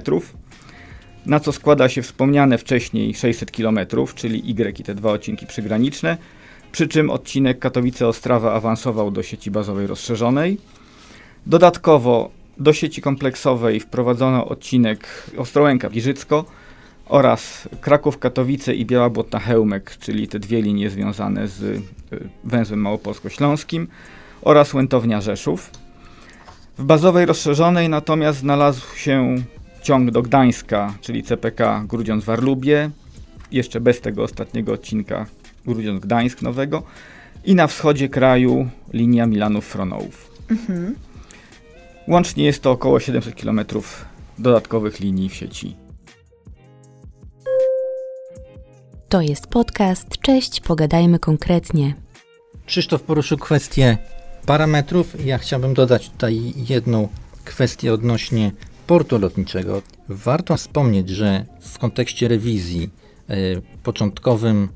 na 1.29 1.41
co 1.41 1.53
składa 1.53 1.89
się 1.89 2.03
wspomniane 2.03 2.59
wcześniej 2.59 3.15
600 3.15 3.51
km, 3.51 3.79
czyli 4.15 4.51
Y 4.51 4.81
i 4.81 4.85
te 4.85 4.95
dwa 4.95 5.13
odcinki 5.13 5.47
przygraniczne, 5.47 6.17
przy 6.73 6.89
czym 6.89 7.11
odcinek 7.11 7.59
Katowice-Ostrawa 7.59 8.53
awansował 8.53 9.11
do 9.11 9.23
sieci 9.23 9.51
bazowej 9.51 9.87
rozszerzonej. 9.87 10.59
Dodatkowo 11.47 12.31
do 12.59 12.73
sieci 12.73 13.03
kompleksowej 13.03 13.81
wprowadzono 13.81 14.49
odcinek 14.49 15.31
Ostrołęka-Giżycko 15.37 16.45
oraz 17.07 17.69
Kraków-Katowice 17.81 18.75
i 18.75 18.87
Biała 18.87 19.11
Błotna-Chełmek, 19.11 19.99
czyli 20.01 20.29
te 20.29 20.39
dwie 20.39 20.63
linie 20.63 20.91
związane 20.91 21.49
z 21.49 21.63
y, 21.63 21.81
węzłem 22.45 22.81
małopolsko-śląskim 22.81 23.89
oraz 24.43 24.75
Łętownia-Rzeszów. 24.75 25.71
W 26.79 26.85
bazowej 26.85 27.27
rozszerzonej 27.27 27.89
natomiast 27.89 28.39
znalazł 28.39 28.97
się 28.97 29.35
ciąg 29.83 30.11
do 30.11 30.23
Gdańska, 30.23 30.95
czyli 31.01 31.23
CPK 31.23 31.85
Grudziądz-Warlubie, 31.89 32.91
jeszcze 33.53 33.81
bez 33.81 34.01
tego 34.01 34.23
ostatniego 34.23 34.73
odcinka 34.73 35.27
Grudziądz-Gdańsk 35.67 36.43
nowego 36.43 36.83
i 37.45 37.55
na 37.55 37.67
wschodzie 37.67 38.09
kraju 38.09 38.69
linia 38.93 39.27
Milanów-Fronołów. 39.27 40.31
Mhm. 40.51 40.95
Łącznie 42.09 42.45
jest 42.45 42.63
to 42.63 42.71
około 42.71 43.01
700 43.01 43.35
km 43.35 43.61
dodatkowych 44.39 45.01
linii 45.01 45.29
w 45.29 45.35
sieci. 45.35 45.77
To 49.09 49.21
jest 49.21 49.47
podcast. 49.47 50.09
Cześć, 50.19 50.61
pogadajmy 50.61 51.19
konkretnie. 51.19 51.95
Krzysztof 52.67 53.03
poruszył 53.03 53.39
kwestię 53.39 53.99
parametrów. 54.47 55.27
Ja 55.27 55.39
chciałbym 55.39 55.75
dodać 55.75 56.11
tutaj 56.11 56.53
jedną 56.69 57.09
kwestię 57.45 57.93
odnośnie 57.93 58.53
portu 58.87 59.19
lotniczego. 59.19 59.83
Warto 60.09 60.57
wspomnieć, 60.57 61.09
że 61.09 61.45
w 61.61 61.79
kontekście 61.79 62.29
rewizji 62.29 62.91
e, 63.29 63.35
początkowym 63.83 64.69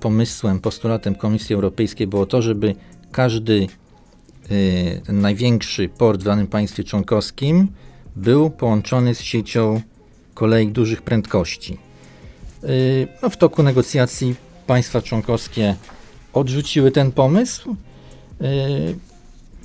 pomysłem, 0.00 0.60
postulatem 0.60 1.14
Komisji 1.14 1.54
Europejskiej 1.54 2.06
było 2.06 2.26
to, 2.26 2.42
żeby 2.42 2.74
każdy 3.12 3.66
e, 4.50 5.12
największy 5.12 5.88
port 5.88 6.20
w 6.20 6.24
danym 6.24 6.46
państwie 6.46 6.84
członkowskim 6.84 7.68
był 8.16 8.50
połączony 8.50 9.14
z 9.14 9.20
siecią 9.20 9.80
kolei 10.34 10.68
dużych 10.68 11.02
prędkości. 11.02 11.78
E, 12.62 12.66
no, 13.22 13.30
w 13.30 13.36
toku 13.36 13.62
negocjacji 13.62 14.34
państwa 14.66 15.02
członkowskie 15.02 15.76
odrzuciły 16.32 16.90
ten 16.90 17.12
pomysł. 17.12 17.76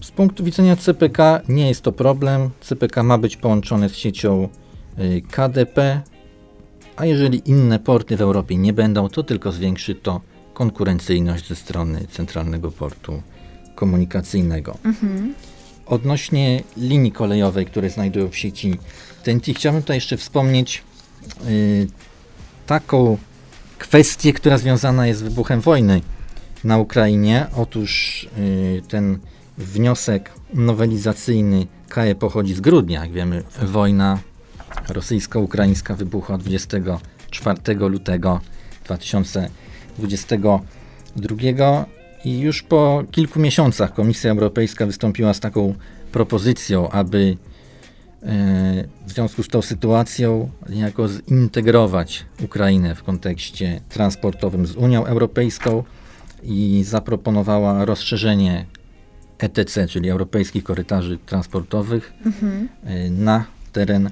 Z 0.01 0.12
punktu 0.12 0.44
widzenia 0.44 0.75
CPK 0.75 1.42
nie 1.50 1.68
jest 1.68 1.82
to 1.82 1.92
problem. 1.92 2.50
CPK 2.62 3.04
ma 3.04 3.18
być 3.18 3.38
połączone 3.38 3.89
z 3.89 3.96
siecią 3.96 4.50
y, 5.00 5.22
KDP, 5.32 6.01
a 6.96 7.06
jeżeli 7.06 7.42
inne 7.50 7.80
porty 7.80 8.18
w 8.18 8.22
Europie 8.22 8.58
nie 8.58 8.74
będą, 8.74 9.10
to 9.10 9.24
tylko 9.24 9.51
zwiększy 9.51 9.96
to 9.96 10.22
konkurencyjność 10.54 11.48
ze 11.48 11.56
strony 11.56 12.08
centralnego 12.12 12.72
portu 12.72 13.22
komunikacyjnego. 13.75 14.77
Mhm. 14.86 15.34
Odnośnie 15.86 16.63
linii 16.77 17.12
kolejowej, 17.12 17.65
które 17.65 17.89
znajdują 17.89 18.29
w 18.29 18.38
sieci 18.38 18.79
TNT, 19.24 19.46
chciałbym 19.55 19.82
tutaj 19.82 19.98
jeszcze 19.98 20.17
wspomnieć 20.17 20.84
yy, 21.46 21.88
taką 22.67 23.17
kwestię, 23.77 24.34
która 24.34 24.58
związana 24.58 25.08
jest 25.08 25.20
z 25.20 25.24
wybuchem 25.24 25.62
wojny 25.62 26.01
na 26.63 26.77
Ukrainie. 26.77 27.48
Otóż 27.55 28.27
yy, 28.38 28.82
ten 28.88 29.20
Wniosek 29.58 30.32
nowelizacyjny 30.53 31.67
KE 31.89 32.15
pochodzi 32.15 32.53
z 32.53 32.62
grudnia. 32.62 33.01
Jak 33.01 33.12
wiemy, 33.12 33.44
wojna 33.62 34.20
rosyjsko-ukraińska 34.89 35.96
wybuchła 35.96 36.38
24 36.38 37.75
lutego 37.75 38.39
2022 38.86 41.86
i 42.25 42.39
już 42.39 42.63
po 42.63 43.03
kilku 43.12 43.39
miesiącach 43.39 43.94
Komisja 43.94 44.32
Europejska 44.32 44.86
wystąpiła 44.86 45.34
z 45.34 45.39
taką 45.39 45.75
propozycją, 46.12 46.89
aby 46.89 47.38
w 49.08 49.12
związku 49.12 49.44
z 49.44 49.48
tą 49.48 49.62
sytuacją 49.62 50.50
niejako 50.70 51.08
zintegrować 51.08 52.25
Ukrainę 52.44 52.96
w 52.96 53.03
kontekście 53.03 53.82
transportowym 53.89 54.67
z 54.67 54.75
Unią 54.75 55.05
Europejską 55.05 55.84
i 56.44 56.84
zaproponowała 56.86 57.86
rozszerzenie 57.86 58.65
ETC, 59.38 59.88
czyli 59.88 60.10
Europejskich 60.10 60.63
Korytarzy 60.63 61.17
Transportowych, 61.25 62.13
mhm. 62.25 62.70
na 63.24 63.46
teren 63.72 64.10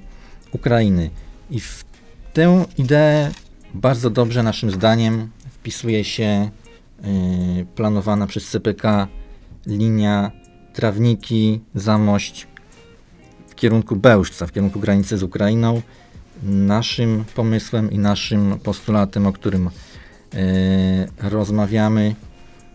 Ukrainy. 0.51 1.09
I 1.49 1.59
w 1.59 1.85
tę 2.33 2.65
ideę 2.77 3.31
bardzo 3.73 4.09
dobrze 4.09 4.43
naszym 4.43 4.71
zdaniem 4.71 5.29
wpisuje 5.51 6.03
się 6.03 6.49
planowana 7.75 8.27
przez 8.27 8.49
CPK 8.49 9.07
linia 9.65 10.31
Trawniki, 10.73 11.61
Zamość 11.75 12.47
w 13.47 13.55
kierunku 13.55 13.95
Bełżca, 13.95 14.47
w 14.47 14.51
kierunku 14.51 14.79
granicy 14.79 15.17
z 15.17 15.23
Ukrainą. 15.23 15.81
Naszym 16.43 17.25
pomysłem 17.35 17.91
i 17.91 17.97
naszym 17.97 18.59
postulatem, 18.59 19.27
o 19.27 19.33
którym 19.33 19.67
y, 19.67 19.69
rozmawiamy, 21.21 22.15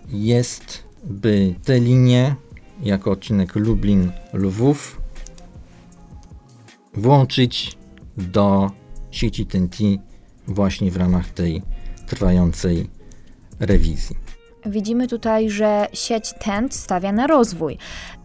jest, 0.09 0.85
by 1.05 1.55
te 1.65 1.81
linie 1.81 2.35
jako 2.83 3.11
odcinek 3.11 3.55
Lublin-Lwów 3.55 5.01
włączyć 6.95 7.79
do 8.17 8.71
sieci 9.11 9.47
TNT 9.47 9.77
właśnie 10.47 10.91
w 10.91 10.97
ramach 10.97 11.29
tej 11.29 11.63
trwającej 12.07 12.98
rewizji. 13.61 14.17
Widzimy 14.67 15.09
tutaj, 15.09 15.51
że 15.51 15.87
sieć 15.93 16.33
TENT 16.33 16.75
stawia 16.75 17.13
na 17.13 17.27
rozwój. 17.27 17.79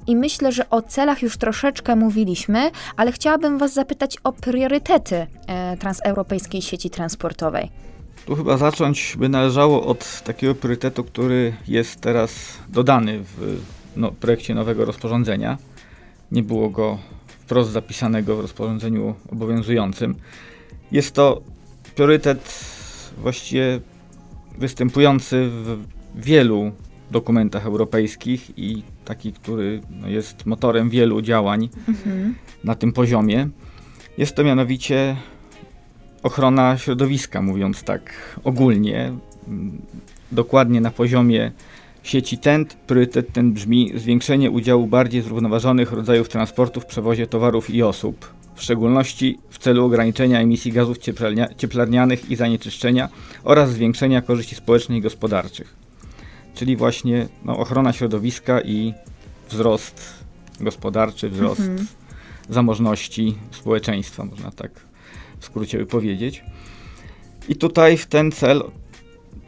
I 0.08 0.16
myślę, 0.16 0.52
że 0.52 0.70
o 0.70 0.82
celach 0.82 1.22
już 1.22 1.38
troszeczkę 1.38 1.96
mówiliśmy, 1.96 2.72
ale 2.98 3.12
chciałabym 3.12 3.58
Was 3.58 3.74
zapytać 3.74 4.18
o 4.24 4.34
priorytety 4.34 5.28
e, 5.48 5.78
transeuropejskiej 5.78 6.62
sieci 6.62 6.90
transportowej. 6.90 7.70
Tu 8.26 8.36
chyba 8.36 8.58
zacząć 8.58 9.16
by 9.18 9.30
należało 9.30 9.86
od 9.86 10.22
takiego 10.22 10.56
priorytetu, 10.56 11.04
który 11.04 11.54
jest 11.68 12.02
teraz 12.02 12.32
dodany 12.70 13.20
w 13.24 13.62
no, 13.96 14.12
projekcie 14.12 14.56
nowego 14.56 14.86
rozporządzenia. 14.86 15.58
Nie 16.32 16.44
było 16.44 16.70
go 16.70 16.98
wprost 17.28 17.72
zapisanego 17.72 18.36
w 18.36 18.40
rozporządzeniu 18.40 19.16
obowiązującym. 19.32 20.16
Jest 20.92 21.16
to 21.16 21.42
priorytet 21.96 22.66
właściwie 23.18 23.80
występujący 24.58 25.50
w 25.50 25.78
wielu 26.16 26.72
dokumentach 27.12 27.66
europejskich 27.66 28.58
i 28.58 28.84
taki, 29.06 29.34
który 29.34 29.82
no, 29.90 30.08
jest 30.08 30.46
motorem 30.46 30.90
wielu 30.90 31.22
działań 31.22 31.70
mhm. 31.88 32.36
na 32.64 32.76
tym 32.76 32.94
poziomie. 32.94 33.50
Jest 34.18 34.36
to 34.36 34.44
mianowicie 34.44 35.16
ochrona 36.24 36.78
środowiska, 36.78 37.42
mówiąc 37.42 37.84
tak 37.84 38.14
ogólnie, 38.44 39.14
dokładnie 40.32 40.82
na 40.82 40.92
poziomie 40.92 41.52
sieci 42.04 42.38
TENT. 42.38 42.74
Priorytet 42.74 43.34
ten 43.34 43.54
brzmi 43.54 43.92
zwiększenie 43.96 44.52
udziału 44.52 44.88
bardziej 44.88 45.22
zrównoważonych 45.22 45.92
rodzajów 45.92 46.30
transportu 46.30 46.82
w 46.82 46.86
przewozie 46.86 47.28
towarów 47.28 47.70
i 47.70 47.84
osób 47.84 48.34
w 48.56 48.64
szczególności 48.64 49.40
w 49.50 49.58
celu 49.58 49.86
ograniczenia 49.86 50.40
emisji 50.40 50.72
gazów 50.72 50.98
cieplarnianych 51.58 52.32
i 52.32 52.36
zanieczyszczenia 52.36 53.10
oraz 53.44 53.72
zwiększenia 53.72 54.22
korzyści 54.22 54.56
społecznych 54.56 54.98
i 54.98 55.02
gospodarczych. 55.02 55.76
Czyli 56.56 56.76
właśnie 56.76 57.28
no, 57.46 57.58
ochrona 57.58 57.94
środowiska 57.94 58.62
i 58.62 58.94
wzrost 59.50 60.24
gospodarczy, 60.60 61.30
wzrost 61.30 61.60
mhm. 61.60 61.88
zamożności 62.50 63.36
społeczeństwa, 63.52 64.26
można 64.26 64.52
tak 64.52 64.72
w 65.40 65.46
skrócie 65.46 65.78
by 65.78 65.86
powiedzieć. 65.86 66.44
I 67.50 67.56
tutaj 67.56 67.98
w 67.98 68.06
ten 68.06 68.32
cel 68.32 68.64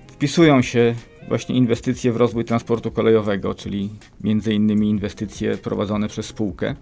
wpisują 0.08 0.62
się 0.62 0.96
właśnie 1.28 1.56
inwestycje 1.56 2.12
w 2.12 2.18
rozwój 2.18 2.46
transportu 2.46 2.92
kolejowego, 2.92 3.56
czyli 3.56 3.90
między 4.22 4.54
innymi 4.54 4.90
inwestycje 4.90 5.58
prowadzone 5.58 6.08
przez 6.08 6.26
spółkę 6.26 6.76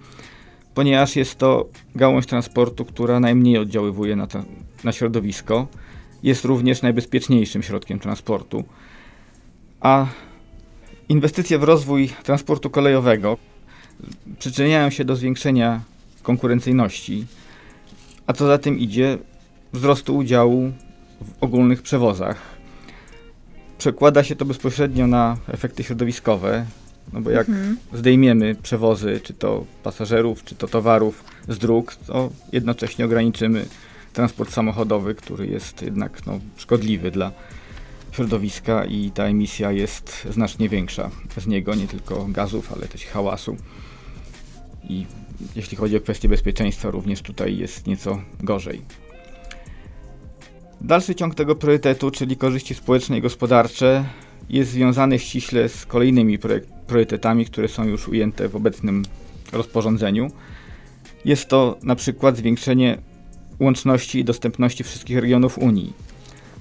ponieważ 0.73 1.15
jest 1.15 1.35
to 1.35 1.69
gałąź 1.95 2.25
transportu, 2.25 2.85
która 2.85 3.19
najmniej 3.19 3.57
oddziaływuje 3.57 4.15
na, 4.15 4.27
na 4.83 4.91
środowisko. 4.91 5.67
Jest 6.23 6.45
również 6.45 6.81
najbezpieczniejszym 6.81 7.63
środkiem 7.63 7.99
transportu. 7.99 8.63
A 9.81 10.05
inwestycje 11.09 11.59
w 11.59 11.63
rozwój 11.63 12.09
transportu 12.23 12.69
kolejowego 12.69 13.37
przyczyniają 14.39 14.89
się 14.89 15.05
do 15.05 15.15
zwiększenia 15.15 15.81
konkurencyjności, 16.23 17.25
a 18.27 18.33
co 18.33 18.47
za 18.47 18.57
tym 18.57 18.79
idzie, 18.79 19.17
wzrostu 19.73 20.17
udziału 20.17 20.71
w 21.21 21.43
ogólnych 21.43 21.81
przewozach. 21.81 22.41
Przekłada 23.77 24.23
się 24.23 24.35
to 24.35 24.45
bezpośrednio 24.45 25.07
na 25.07 25.37
efekty 25.47 25.83
środowiskowe, 25.83 26.65
no 27.13 27.21
bo 27.21 27.29
jak 27.29 27.49
mhm. 27.49 27.77
zdejmiemy 27.93 28.55
przewozy, 28.55 29.19
czy 29.23 29.33
to 29.33 29.65
pasażerów, 29.83 30.43
czy 30.43 30.55
to 30.55 30.67
towarów 30.67 31.23
z 31.47 31.57
dróg, 31.57 31.95
to 31.95 32.29
jednocześnie 32.51 33.05
ograniczymy 33.05 33.65
transport 34.13 34.51
samochodowy, 34.51 35.15
który 35.15 35.47
jest 35.47 35.81
jednak 35.81 36.25
no, 36.25 36.39
szkodliwy 36.57 37.11
dla 37.11 37.31
środowiska 38.11 38.85
i 38.85 39.11
ta 39.11 39.23
emisja 39.23 39.71
jest 39.71 40.27
znacznie 40.29 40.69
większa 40.69 41.09
z 41.37 41.47
niego, 41.47 41.75
nie 41.75 41.87
tylko 41.87 42.25
gazów, 42.29 42.73
ale 42.73 42.87
też 42.87 43.05
hałasu. 43.05 43.57
I 44.89 45.05
jeśli 45.55 45.77
chodzi 45.77 45.97
o 45.97 46.01
kwestie 46.01 46.29
bezpieczeństwa, 46.29 46.91
również 46.91 47.21
tutaj 47.21 47.57
jest 47.57 47.87
nieco 47.87 48.21
gorzej. 48.43 48.81
Dalszy 50.81 51.15
ciąg 51.15 51.35
tego 51.35 51.55
priorytetu, 51.55 52.11
czyli 52.11 52.37
korzyści 52.37 52.75
społeczne 52.75 53.17
i 53.17 53.21
gospodarcze, 53.21 54.05
jest 54.49 54.71
związany 54.71 55.19
ściśle 55.19 55.69
z 55.69 55.85
kolejnymi 55.85 56.39
priorytetami, 56.87 57.45
które 57.45 57.67
są 57.67 57.83
już 57.83 58.07
ujęte 58.07 58.49
w 58.49 58.55
obecnym 58.55 59.03
rozporządzeniu. 59.51 60.31
Jest 61.25 61.47
to 61.47 61.77
na 61.83 61.95
przykład 61.95 62.37
zwiększenie 62.37 62.97
łączności 63.59 64.19
i 64.19 64.23
dostępności 64.23 64.83
wszystkich 64.83 65.17
regionów 65.17 65.57
Unii. 65.57 65.93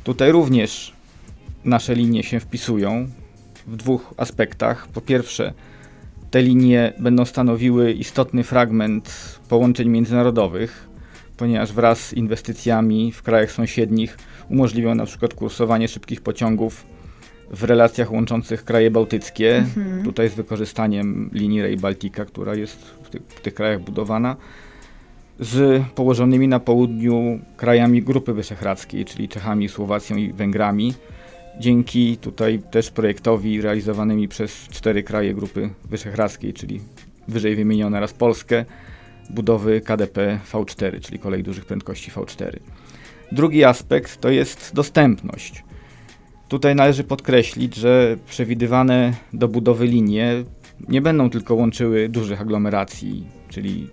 Tutaj 0.04 0.32
również 0.32 0.92
nasze 1.64 1.94
linie 1.94 2.22
się 2.22 2.40
wpisują 2.40 3.08
w 3.66 3.76
dwóch 3.76 4.14
aspektach. 4.16 4.88
Po 4.88 5.00
pierwsze, 5.00 5.52
te 6.30 6.42
linie 6.42 6.92
będą 6.98 7.24
stanowiły 7.24 7.92
istotny 7.92 8.44
fragment 8.44 9.38
połączeń 9.48 9.88
międzynarodowych, 9.88 10.88
ponieważ 11.36 11.72
wraz 11.72 11.98
z 11.98 12.12
inwestycjami 12.12 13.12
w 13.12 13.22
krajach 13.22 13.52
sąsiednich 13.52 14.18
umożliwią 14.48 14.94
na 14.94 15.06
przykład 15.06 15.34
kursowanie 15.34 15.88
szybkich 15.88 16.20
pociągów 16.20 16.91
w 17.52 17.62
relacjach 17.62 18.12
łączących 18.12 18.64
kraje 18.64 18.90
bałtyckie, 18.90 19.56
mhm. 19.56 20.02
tutaj 20.02 20.28
z 20.28 20.34
wykorzystaniem 20.34 21.30
linii 21.32 21.62
Rail 21.62 21.80
Baltica, 21.80 22.24
która 22.24 22.54
jest 22.54 22.76
w, 23.02 23.10
ty 23.10 23.20
w 23.28 23.40
tych 23.40 23.54
krajach 23.54 23.80
budowana, 23.80 24.36
z 25.40 25.82
położonymi 25.94 26.48
na 26.48 26.60
południu 26.60 27.40
krajami 27.56 28.02
Grupy 28.02 28.32
Wyszehradzkiej, 28.32 29.04
czyli 29.04 29.28
Czechami, 29.28 29.68
Słowacją 29.68 30.16
i 30.16 30.32
Węgrami. 30.32 30.94
Dzięki 31.60 32.16
tutaj 32.16 32.62
też 32.70 32.90
projektowi 32.90 33.60
realizowanymi 33.60 34.28
przez 34.28 34.68
cztery 34.68 35.02
kraje 35.02 35.34
Grupy 35.34 35.70
Wyszehradzkiej, 35.84 36.52
czyli 36.52 36.80
wyżej 37.28 37.56
wymienione 37.56 38.00
raz 38.00 38.12
Polskę, 38.12 38.64
budowy 39.30 39.80
KDP 39.80 40.38
V4, 40.52 41.00
czyli 41.00 41.18
kolei 41.18 41.42
dużych 41.42 41.64
prędkości 41.64 42.10
V4. 42.10 42.56
Drugi 43.32 43.64
aspekt 43.64 44.20
to 44.20 44.30
jest 44.30 44.70
dostępność. 44.74 45.64
Tutaj 46.52 46.74
należy 46.74 47.04
podkreślić, 47.04 47.74
że 47.74 48.16
przewidywane 48.26 49.14
do 49.32 49.48
budowy 49.48 49.86
linie 49.86 50.44
nie 50.88 51.00
będą 51.00 51.30
tylko 51.30 51.54
łączyły 51.54 52.08
dużych 52.08 52.40
aglomeracji, 52.40 53.26
czyli 53.48 53.88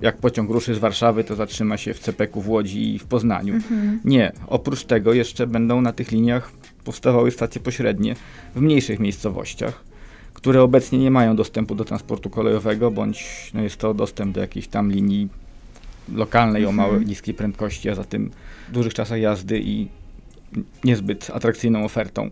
jak 0.00 0.16
pociąg 0.16 0.50
ruszy 0.50 0.74
z 0.74 0.78
Warszawy, 0.78 1.24
to 1.24 1.34
zatrzyma 1.34 1.76
się 1.76 1.94
w 1.94 1.98
Cepeku 1.98 2.40
w 2.40 2.48
Łodzi 2.48 2.94
i 2.94 2.98
w 2.98 3.04
Poznaniu. 3.04 3.54
Mhm. 3.54 4.00
Nie, 4.04 4.32
oprócz 4.46 4.84
tego 4.84 5.12
jeszcze 5.12 5.46
będą 5.46 5.80
na 5.80 5.92
tych 5.92 6.12
liniach 6.12 6.52
powstawały 6.84 7.30
stacje 7.30 7.60
pośrednie 7.60 8.16
w 8.54 8.60
mniejszych 8.60 8.98
miejscowościach, 8.98 9.84
które 10.34 10.62
obecnie 10.62 10.98
nie 10.98 11.10
mają 11.10 11.36
dostępu 11.36 11.74
do 11.74 11.84
transportu 11.84 12.30
kolejowego, 12.30 12.90
bądź 12.90 13.50
no 13.54 13.62
jest 13.62 13.76
to 13.76 13.94
dostęp 13.94 14.34
do 14.34 14.40
jakiejś 14.40 14.68
tam 14.68 14.92
linii 14.92 15.28
lokalnej 16.14 16.62
mhm. 16.62 16.80
o 16.80 16.82
małej, 16.82 17.06
niskiej 17.06 17.34
prędkości, 17.34 17.90
a 17.90 17.94
za 17.94 18.04
tym 18.04 18.30
dużych 18.72 18.94
czasach 18.94 19.20
jazdy 19.20 19.60
i 19.60 19.88
niezbyt 20.84 21.30
atrakcyjną 21.34 21.84
ofertą. 21.84 22.30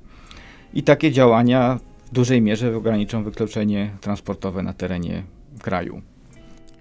I 0.75 0.83
takie 0.83 1.13
działania 1.13 1.79
w 2.07 2.15
dużej 2.15 2.43
mierze 2.43 2.77
ograniczą 2.77 3.25
wykluczenie 3.25 3.91
transportowe 4.01 4.63
na 4.63 4.73
terenie 4.73 5.23
kraju. 5.63 6.03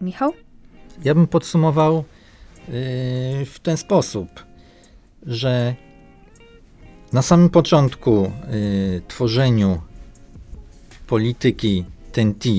Michał? 0.02 0.34
Ja 1.04 1.16
bym 1.16 1.28
podsumował 1.28 1.96
yy, 1.96 2.74
w 3.46 3.60
ten 3.64 3.78
sposób, 3.78 4.46
że 5.26 5.76
na 7.14 7.22
samym 7.22 7.50
początku 7.50 8.32
yy, 8.52 9.02
tworzeniu 9.08 9.82
polityki 11.08 11.86
TEN-T 12.12 12.50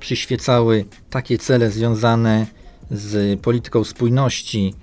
przyświecały 0.00 0.84
takie 1.10 1.38
cele 1.38 1.70
związane 1.70 2.46
z 2.90 3.40
polityką 3.40 3.84
spójności, 3.84 4.74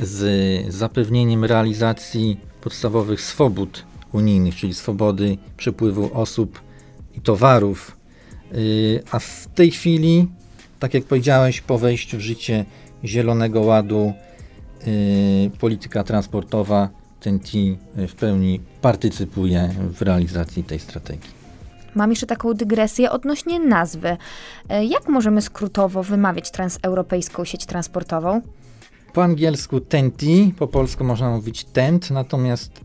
z 0.00 0.74
zapewnieniem 0.74 1.44
realizacji 1.44 2.40
podstawowych 2.60 3.20
swobód 3.20 3.84
unijnych, 4.12 4.56
czyli 4.56 4.74
swobody 4.74 5.38
przepływu 5.56 6.10
osób 6.14 6.60
i 7.16 7.20
towarów. 7.20 7.96
Y, 8.54 9.02
a 9.10 9.18
w 9.18 9.48
tej 9.54 9.70
chwili, 9.70 10.28
tak 10.78 10.94
jak 10.94 11.04
powiedziałeś, 11.04 11.60
po 11.60 11.78
wejściu 11.78 12.16
w 12.16 12.20
życie 12.20 12.64
Zielonego 13.04 13.60
Ładu, 13.60 14.12
y, 14.86 15.50
polityka 15.58 16.04
transportowa 16.04 16.88
TNT 17.20 17.50
w 17.96 18.14
pełni 18.14 18.60
partycypuje 18.80 19.74
w 19.92 20.02
realizacji 20.02 20.64
tej 20.64 20.78
strategii. 20.78 21.40
Mam 21.94 22.10
jeszcze 22.10 22.26
taką 22.26 22.54
dygresję 22.54 23.10
odnośnie 23.10 23.60
nazwy. 23.60 24.16
E, 24.68 24.84
jak 24.84 25.08
możemy 25.08 25.42
skrótowo 25.42 26.02
wymawiać 26.02 26.50
transeuropejską 26.50 27.44
sieć 27.44 27.66
transportową? 27.66 28.40
Po 29.12 29.22
angielsku 29.22 29.80
TNT, 29.80 30.22
po 30.58 30.66
polsku 30.66 31.04
można 31.04 31.30
mówić 31.30 31.64
TENT, 31.64 32.10
natomiast 32.10 32.80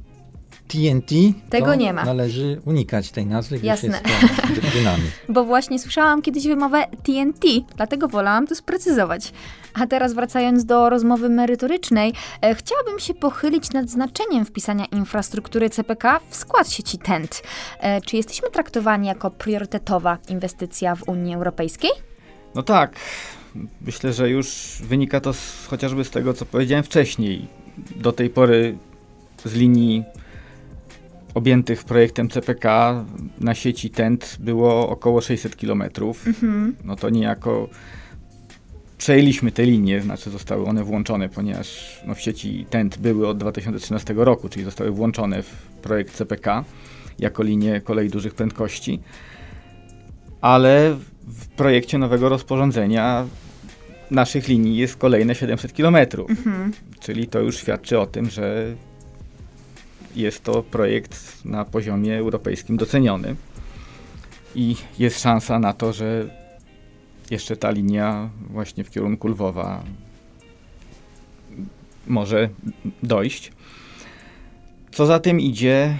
TNT 0.67 1.11
Tego 1.49 1.75
nie 1.75 1.93
ma. 1.93 2.05
należy 2.05 2.61
unikać 2.65 3.11
tej 3.11 3.25
nazwy, 3.25 3.55
gdyż 3.57 3.67
Jasne. 3.67 3.87
jest. 3.87 5.11
Bo 5.29 5.43
właśnie 5.43 5.79
słyszałam 5.79 6.21
kiedyś 6.21 6.47
wymowę 6.47 6.85
TNT, 7.03 7.47
dlatego 7.75 8.07
wolałam 8.07 8.47
to 8.47 8.55
sprecyzować. 8.55 9.33
A 9.73 9.87
teraz 9.87 10.13
wracając 10.13 10.65
do 10.65 10.89
rozmowy 10.89 11.29
merytorycznej, 11.29 12.13
e, 12.41 12.55
chciałabym 12.55 12.99
się 12.99 13.13
pochylić 13.13 13.73
nad 13.73 13.89
znaczeniem 13.89 14.45
wpisania 14.45 14.85
infrastruktury 14.85 15.69
CPK 15.69 16.19
w 16.29 16.35
skład 16.35 16.71
sieci 16.71 16.97
TENT. 16.97 17.43
E, 17.79 18.01
czy 18.01 18.17
jesteśmy 18.17 18.49
traktowani 18.49 19.07
jako 19.07 19.31
priorytetowa 19.31 20.17
inwestycja 20.29 20.95
w 20.95 21.09
Unii 21.09 21.35
Europejskiej? 21.35 21.91
No 22.55 22.63
tak. 22.63 22.95
Myślę, 23.81 24.13
że 24.13 24.29
już 24.29 24.77
wynika 24.83 25.21
to 25.21 25.33
z, 25.33 25.65
chociażby 25.65 26.03
z 26.03 26.09
tego, 26.09 26.33
co 26.33 26.45
powiedziałem 26.45 26.83
wcześniej. 26.83 27.47
Do 27.95 28.11
tej 28.11 28.29
pory 28.29 28.77
z 29.45 29.53
linii 29.53 30.03
objętych 31.33 31.83
projektem 31.83 32.29
CPK 32.29 33.05
na 33.39 33.55
sieci 33.55 33.89
TENT 33.89 34.37
było 34.39 34.89
około 34.89 35.21
600 35.21 35.55
km. 35.55 35.83
No 36.83 36.95
to 36.95 37.09
niejako 37.09 37.69
przejęliśmy 38.97 39.51
te 39.51 39.63
linie, 39.63 40.01
znaczy 40.01 40.29
zostały 40.29 40.65
one 40.65 40.83
włączone, 40.83 41.29
ponieważ 41.29 41.99
no, 42.07 42.15
w 42.15 42.21
sieci 42.21 42.65
TENT 42.69 42.97
były 42.97 43.27
od 43.27 43.37
2013 43.37 44.13
roku, 44.17 44.49
czyli 44.49 44.65
zostały 44.65 44.91
włączone 44.91 45.43
w 45.43 45.51
projekt 45.81 46.15
CPK 46.15 46.63
jako 47.19 47.43
linie 47.43 47.81
kolei 47.81 48.09
dużych 48.09 48.33
prędkości. 48.33 48.99
Ale 50.41 50.97
w 51.27 51.47
projekcie 51.47 51.97
nowego 51.97 52.29
rozporządzenia 52.29 53.25
naszych 54.11 54.47
linii 54.47 54.77
jest 54.77 54.97
kolejne 54.97 55.35
700 55.35 55.73
km. 55.73 55.97
Czyli 56.99 57.27
to 57.27 57.39
już 57.39 57.57
świadczy 57.57 57.99
o 57.99 58.05
tym, 58.05 58.29
że 58.29 58.75
jest 60.15 60.43
to 60.43 60.63
projekt 60.63 61.45
na 61.45 61.65
poziomie 61.65 62.17
europejskim 62.17 62.77
doceniony. 62.77 63.35
I 64.55 64.75
jest 64.99 65.21
szansa 65.21 65.59
na 65.59 65.73
to, 65.73 65.93
że 65.93 66.29
jeszcze 67.31 67.57
ta 67.57 67.71
linia 67.71 68.29
właśnie 68.49 68.83
w 68.83 68.89
kierunku 68.89 69.27
Lwowa 69.27 69.83
może 72.07 72.49
dojść. 73.03 73.51
Co 74.91 75.05
za 75.05 75.19
tym 75.19 75.39
idzie, 75.39 75.97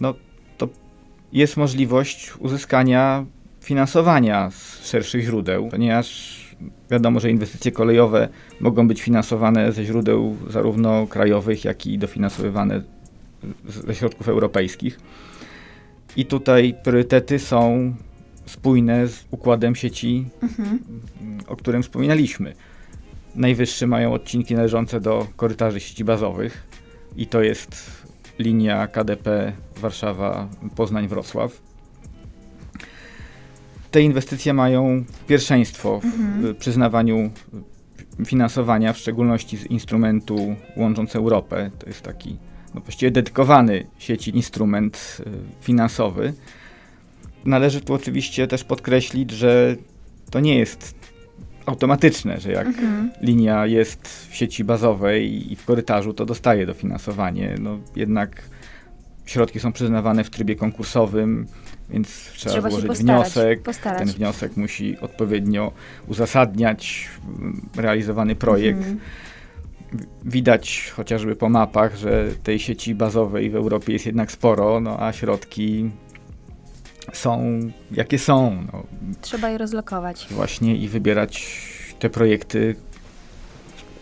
no 0.00 0.14
to 0.58 0.68
jest 1.32 1.56
możliwość 1.56 2.32
uzyskania 2.38 3.24
finansowania 3.60 4.50
z 4.50 4.86
szerszych 4.86 5.24
źródeł, 5.24 5.68
ponieważ 5.68 6.36
wiadomo, 6.90 7.20
że 7.20 7.30
inwestycje 7.30 7.72
kolejowe 7.72 8.28
mogą 8.60 8.88
być 8.88 9.02
finansowane 9.02 9.72
ze 9.72 9.84
źródeł 9.84 10.36
zarówno 10.50 11.06
krajowych, 11.06 11.64
jak 11.64 11.86
i 11.86 11.98
dofinansowywane 11.98 12.82
ze 13.68 13.94
środków 13.94 14.28
europejskich. 14.28 14.98
I 16.16 16.26
tutaj 16.26 16.74
priorytety 16.82 17.38
są 17.38 17.94
spójne 18.46 19.08
z 19.08 19.24
układem 19.30 19.74
sieci, 19.74 20.26
o 21.46 21.56
którym 21.56 21.82
wspominaliśmy. 21.82 22.52
Najwyższe 23.34 23.86
mają 23.86 24.12
odcinki 24.12 24.54
należące 24.54 25.00
do 25.00 25.26
korytarzy 25.36 25.80
sieci 25.80 26.04
bazowych 26.04 26.66
i 27.16 27.26
to 27.26 27.42
jest 27.42 27.90
linia 28.38 28.86
KDP 28.86 29.52
Warszawa-Poznań-Wrocław. 29.80 31.50
Te 33.96 34.02
inwestycje 34.02 34.54
mają 34.54 35.04
pierwszeństwo 35.28 36.00
w 36.42 36.54
przyznawaniu 36.54 37.30
finansowania, 38.26 38.92
w 38.92 38.98
szczególności 38.98 39.56
z 39.56 39.66
instrumentu 39.66 40.56
Łącząc 40.76 41.16
Europę. 41.16 41.70
To 41.78 41.86
jest 41.86 42.02
taki 42.02 42.36
no 42.74 42.80
właściwie 42.80 43.10
dedykowany 43.10 43.86
sieci 43.98 44.36
instrument 44.36 45.18
y, 45.20 45.30
finansowy. 45.60 46.32
Należy 47.44 47.80
tu 47.80 47.94
oczywiście 47.94 48.46
też 48.46 48.64
podkreślić, 48.64 49.30
że 49.30 49.76
to 50.30 50.40
nie 50.40 50.58
jest 50.58 50.94
automatyczne, 51.66 52.40
że 52.40 52.52
jak 52.52 52.68
linia 53.20 53.66
jest 53.66 54.28
w 54.30 54.34
sieci 54.34 54.64
bazowej 54.64 55.52
i 55.52 55.56
w 55.56 55.64
korytarzu, 55.64 56.12
to 56.14 56.26
dostaje 56.26 56.66
dofinansowanie. 56.66 57.54
No, 57.60 57.78
jednak 57.96 58.42
środki 59.26 59.60
są 59.60 59.72
przyznawane 59.72 60.24
w 60.24 60.30
trybie 60.30 60.56
konkursowym, 60.56 61.46
więc 61.90 62.08
trzeba, 62.32 62.52
Trzeba 62.52 62.70
złożyć 62.70 62.88
postarać, 62.88 63.32
wniosek. 63.32 63.62
postarać. 63.62 63.98
Ten 63.98 64.08
wniosek 64.08 64.56
musi 64.56 64.98
odpowiednio 65.00 65.72
uzasadniać 66.06 67.08
mm, 67.28 67.68
realizowany 67.76 68.34
projekt. 68.36 68.78
Mhm. 68.78 69.00
Widać 70.24 70.92
chociażby 70.96 71.36
po 71.36 71.48
mapach, 71.48 71.96
że 71.96 72.28
tej 72.42 72.58
sieci 72.58 72.94
bazowej 72.94 73.50
w 73.50 73.56
Europie 73.56 73.92
jest 73.92 74.06
jednak 74.06 74.32
sporo, 74.32 74.80
no 74.80 75.02
a 75.06 75.12
środki 75.12 75.90
są 77.12 77.60
jakie 77.90 78.18
są. 78.18 78.66
No, 78.72 78.82
Trzeba 79.20 79.50
je 79.50 79.58
rozlokować. 79.58 80.26
właśnie 80.30 80.76
i 80.76 80.88
wybierać 80.88 81.62
te 81.98 82.10
projekty 82.10 82.76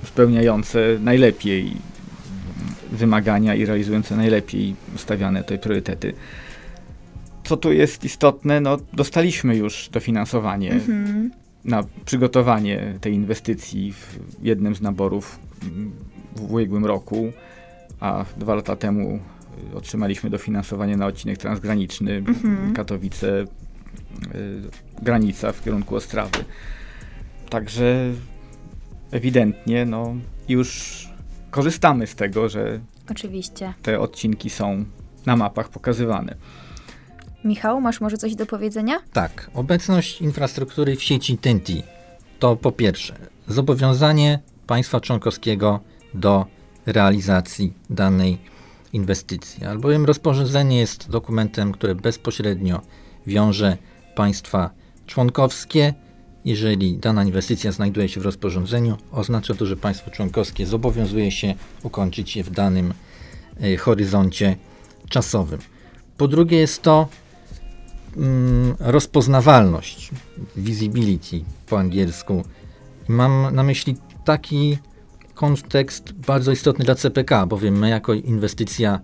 spełniające 0.04 0.78
najlepiej 1.00 1.72
wymagania 2.92 3.54
i 3.54 3.66
realizujące 3.66 4.16
najlepiej 4.16 4.76
ustawiane 4.94 5.44
te 5.44 5.58
priorytety. 5.58 6.14
Co 7.44 7.56
tu 7.56 7.72
jest 7.72 8.04
istotne, 8.04 8.60
no 8.60 8.76
dostaliśmy 8.92 9.56
już 9.56 9.88
dofinansowanie 9.92 10.72
Mhm. 10.72 11.30
na 11.64 11.84
przygotowanie 12.04 12.94
tej 13.00 13.12
inwestycji 13.14 13.92
w 13.92 14.18
jednym 14.42 14.74
z 14.74 14.80
naborów 14.80 15.38
w 16.36 16.52
ubiegłym 16.52 16.84
roku, 16.84 17.32
a 18.00 18.24
dwa 18.36 18.54
lata 18.54 18.76
temu 18.76 19.20
y, 19.72 19.76
otrzymaliśmy 19.76 20.30
dofinansowanie 20.30 20.96
na 20.96 21.06
odcinek 21.06 21.38
transgraniczny 21.38 22.12
Mhm. 22.16 22.72
Katowice, 22.74 23.40
y, 23.42 23.46
granica 25.02 25.52
w 25.52 25.62
kierunku 25.64 25.96
Ostrawy. 25.96 26.44
Także 27.50 28.10
ewidentnie 29.10 29.86
no, 29.86 30.14
już 30.48 31.08
korzystamy 31.50 32.06
z 32.06 32.14
tego, 32.14 32.48
że 32.48 32.80
Oczywiście. 33.10 33.74
te 33.82 34.00
odcinki 34.00 34.50
są 34.50 34.84
na 35.26 35.36
mapach 35.36 35.68
pokazywane. 35.68 36.34
Michał, 37.44 37.80
masz 37.80 38.00
może 38.00 38.16
coś 38.16 38.34
do 38.34 38.46
powiedzenia? 38.46 39.00
Tak, 39.12 39.50
obecność 39.54 40.20
infrastruktury 40.20 40.96
w 40.96 41.02
sieci 41.02 41.38
TENT 41.38 41.68
to 42.38 42.56
po 42.56 42.72
pierwsze 42.72 43.14
zobowiązanie 43.48 44.38
państwa 44.66 45.00
członkowskiego 45.00 45.80
do 46.14 46.46
realizacji 46.86 47.72
danej 47.90 48.38
inwestycji, 48.92 49.64
albowiem 49.64 50.04
rozporządzenie 50.04 50.78
jest 50.78 51.10
dokumentem, 51.10 51.72
które 51.72 51.94
bezpośrednio 51.94 52.80
wiąże 53.26 53.76
państwa 54.14 54.70
członkowskie. 55.06 55.94
Jeżeli 56.44 56.98
dana 56.98 57.24
inwestycja 57.24 57.72
znajduje 57.72 58.08
się 58.08 58.20
w 58.20 58.24
rozporządzeniu, 58.24 58.96
oznacza 59.12 59.54
to, 59.54 59.66
że 59.66 59.76
państwo 59.76 60.10
członkowskie 60.10 60.66
zobowiązuje 60.66 61.30
się 61.30 61.54
ukończyć 61.82 62.36
je 62.36 62.44
w 62.44 62.50
danym 62.50 62.94
y, 63.64 63.76
horyzoncie 63.76 64.56
czasowym. 65.08 65.58
Po 66.16 66.28
drugie 66.28 66.58
jest 66.58 66.82
to 66.82 67.08
rozpoznawalność, 68.78 70.10
visibility 70.56 71.44
po 71.66 71.78
angielsku. 71.78 72.44
Mam 73.08 73.54
na 73.54 73.62
myśli 73.62 73.96
taki 74.24 74.78
kontekst 75.34 76.12
bardzo 76.12 76.52
istotny 76.52 76.84
dla 76.84 76.94
CPK, 76.94 77.46
bowiem 77.46 77.78
my 77.78 77.88
jako 77.88 78.14
inwestycja 78.14 79.00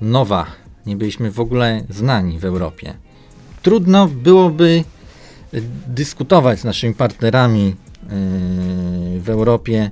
nowa 0.00 0.46
nie 0.86 0.96
byliśmy 0.96 1.30
w 1.30 1.40
ogóle 1.40 1.84
znani 1.90 2.38
w 2.38 2.44
Europie. 2.44 2.94
Trudno 3.62 4.08
byłoby 4.08 4.84
y, 5.54 5.62
dyskutować 5.86 6.60
z 6.60 6.64
naszymi 6.64 6.94
partnerami 6.94 7.64
yy, 7.64 9.20
w 9.20 9.30
Europie, 9.30 9.90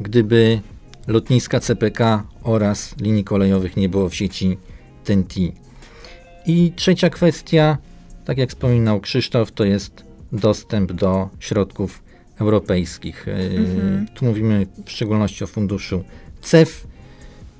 gdyby 0.00 0.60
lotniska 1.06 1.60
CPK 1.60 2.24
oraz 2.42 2.94
linii 3.00 3.24
kolejowych 3.24 3.76
nie 3.76 3.88
było 3.88 4.08
w 4.08 4.14
sieci 4.14 4.58
TEN-T. 5.04 5.40
I 6.46 6.72
trzecia 6.76 7.10
kwestia, 7.10 7.78
tak 8.28 8.38
jak 8.38 8.48
wspominał 8.48 9.00
Krzysztof, 9.00 9.52
to 9.52 9.64
jest 9.64 10.04
dostęp 10.32 10.92
do 10.92 11.28
środków 11.40 12.02
europejskich. 12.40 13.28
Mhm. 13.28 14.06
Tu 14.14 14.24
mówimy 14.24 14.66
w 14.84 14.90
szczególności 14.90 15.44
o 15.44 15.46
funduszu 15.46 16.04
CEF. 16.40 16.86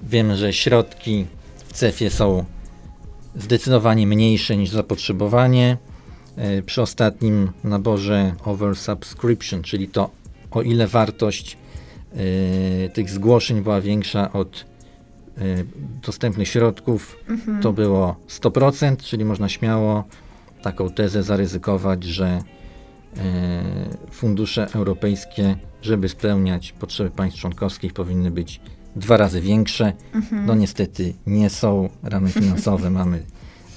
Wiemy, 0.02 0.36
że 0.36 0.52
środki 0.52 1.26
w 1.68 1.72
CEF-ie 1.72 2.10
są 2.10 2.44
zdecydowanie 3.36 4.06
mniejsze 4.06 4.56
niż 4.56 4.70
zapotrzebowanie. 4.70 5.76
Przy 6.66 6.82
ostatnim 6.82 7.50
naborze 7.64 8.34
oversubscription, 8.44 9.62
czyli 9.62 9.88
to 9.88 10.10
o 10.50 10.62
ile 10.62 10.86
wartość 10.86 11.56
tych 12.92 13.10
zgłoszeń 13.10 13.62
była 13.62 13.80
większa 13.80 14.32
od 14.32 14.64
dostępnych 16.06 16.48
środków, 16.48 17.16
mhm. 17.28 17.62
to 17.62 17.72
było 17.72 18.16
100%, 18.28 18.96
czyli 18.96 19.24
można 19.24 19.48
śmiało 19.48 20.04
taką 20.62 20.90
tezę 20.90 21.22
zaryzykować, 21.22 22.04
że 22.04 22.42
fundusze 24.10 24.66
europejskie, 24.74 25.56
żeby 25.82 26.08
spełniać 26.08 26.72
potrzeby 26.72 27.10
państw 27.10 27.40
członkowskich, 27.40 27.92
powinny 27.92 28.30
być 28.30 28.60
dwa 28.96 29.16
razy 29.16 29.40
większe. 29.40 29.92
Mhm. 30.14 30.46
No 30.46 30.54
niestety 30.54 31.14
nie 31.26 31.50
są. 31.50 31.88
Ramy 32.02 32.30
finansowe 32.30 32.90
mamy 33.00 33.22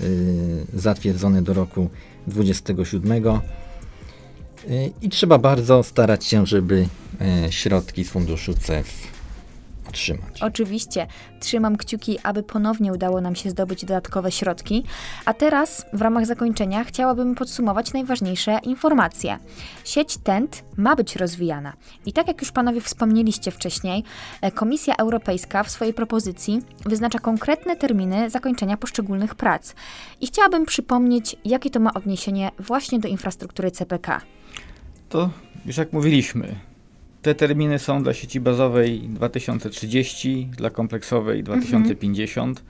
y, 0.01 0.65
zatwierdzone 0.73 1.41
do 1.41 1.53
roku 1.53 1.89
27. 2.27 3.11
Y, 3.11 4.91
I 5.01 5.09
trzeba 5.09 5.37
bardzo 5.37 5.83
starać 5.83 6.25
się, 6.25 6.45
żeby 6.45 6.87
środki 7.49 8.03
z 8.03 8.09
funduszu 8.09 8.53
CEF 8.53 9.11
otrzymać. 9.91 10.41
Oczywiście. 10.41 11.08
Trzymam 11.39 11.77
kciuki, 11.77 12.19
aby 12.23 12.43
ponownie 12.43 12.93
udało 12.93 13.21
nam 13.21 13.36
się 13.36 13.49
zdobyć 13.49 13.86
dodatkowe 13.86 14.32
środki. 14.32 14.84
A 15.25 15.34
teraz, 15.34 15.86
w 15.93 16.01
ramach 16.01 16.25
zakończenia, 16.25 16.84
chciałabym 16.84 17.36
podsumować 17.36 17.93
najważniejsze 17.93 18.60
informacje. 18.63 19.38
Sieć 19.86 20.17
TENT 20.17 20.63
ma 20.77 20.95
być 20.95 21.15
rozwijana. 21.15 21.73
I 22.06 22.13
tak 22.13 22.27
jak 22.27 22.41
już 22.41 22.51
panowie 22.51 22.82
wspomnieliście 22.82 23.51
wcześniej, 23.51 24.04
e, 24.41 24.51
Komisja 24.51 24.95
Europejska 24.95 25.63
w 25.63 25.71
swojej 25.71 25.93
propozycji 25.93 26.62
wyznacza 26.86 27.19
konkretne 27.19 27.75
terminy 27.75 28.30
zakończenia 28.30 28.77
poszczególnych 28.77 29.36
prac. 29.36 29.73
I 30.21 30.27
chciałabym 30.27 30.65
przypomnieć, 30.65 31.36
jakie 31.45 31.69
to 31.69 31.80
ma 31.80 31.93
odniesienie 31.93 32.51
właśnie 32.60 32.99
do 32.99 33.08
infrastruktury 33.08 33.71
CPK. 33.71 34.21
To 35.10 35.30
już 35.65 35.77
jak 35.77 35.93
mówiliśmy, 35.93 36.56
te 37.21 37.36
terminy 37.36 37.79
są 37.79 38.03
dla 38.03 38.13
sieci 38.13 38.39
bazowej 38.39 38.99
2030, 38.99 40.49
dla 40.57 40.69
kompleksowej 40.69 41.43
2050 41.43 42.60
mhm. 42.60 42.67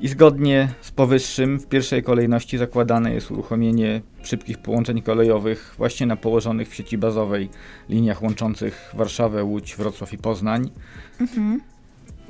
i 0.00 0.08
zgodnie 0.08 0.68
z 0.80 0.90
powyższym 0.90 1.58
w 1.58 1.66
pierwszej 1.66 2.02
kolejności 2.02 2.58
zakładane 2.58 3.14
jest 3.14 3.30
uruchomienie 3.30 4.00
szybkich 4.22 4.58
połączeń 4.58 5.02
kolejowych 5.02 5.74
właśnie 5.78 6.06
na 6.06 6.16
położonych 6.16 6.68
w 6.68 6.74
sieci 6.74 6.98
bazowej 6.98 7.48
liniach 7.88 8.22
łączących 8.22 8.90
Warszawę, 8.94 9.44
Łódź, 9.44 9.76
Wrocław 9.76 10.12
i 10.12 10.18
Poznań. 10.18 10.70
Mhm. 11.20 11.60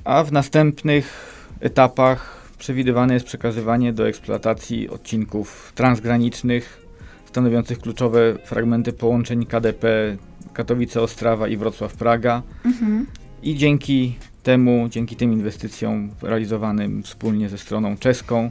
A 0.05 0.25
w 0.25 0.33
następnych 0.33 1.35
etapach 1.61 2.49
przewidywane 2.59 3.15
jest 3.15 3.27
przekazywanie 3.27 3.93
do 3.93 4.09
eksploatacji 4.09 4.89
odcinków 4.89 5.73
transgranicznych 5.75 6.85
stanowiących 7.27 7.79
kluczowe 7.79 8.35
fragmenty 8.45 8.93
połączeń 8.93 9.47
KDP 9.47 10.17
Katowice, 10.55 11.01
Ostrawa 11.01 11.49
i 11.49 11.57
Wrocław, 11.57 11.95
Praga. 11.95 12.43
Mhm. 12.65 13.07
I 13.43 13.55
dzięki 13.57 14.17
temu, 14.43 14.89
dzięki 14.91 15.17
tym 15.17 15.33
inwestycjom 15.33 16.11
realizowanym 16.23 17.03
wspólnie 17.03 17.49
ze 17.49 17.59
stroną 17.59 17.97
czeską, 17.97 18.51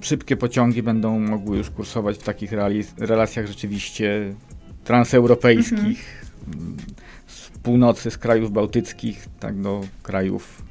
szybkie 0.00 0.36
pociągi 0.36 0.82
będą 0.82 1.20
mogły 1.20 1.56
już 1.56 1.70
kursować 1.70 2.18
w 2.18 2.22
takich 2.22 2.52
relacjach 2.98 3.46
rzeczywiście 3.46 4.34
transeuropejskich, 4.84 6.24
mhm. 6.46 6.76
z 7.26 7.48
północy, 7.48 8.10
z 8.10 8.18
krajów 8.18 8.52
bałtyckich, 8.52 9.28
tak 9.40 9.60
do 9.60 9.80
krajów 10.02 10.62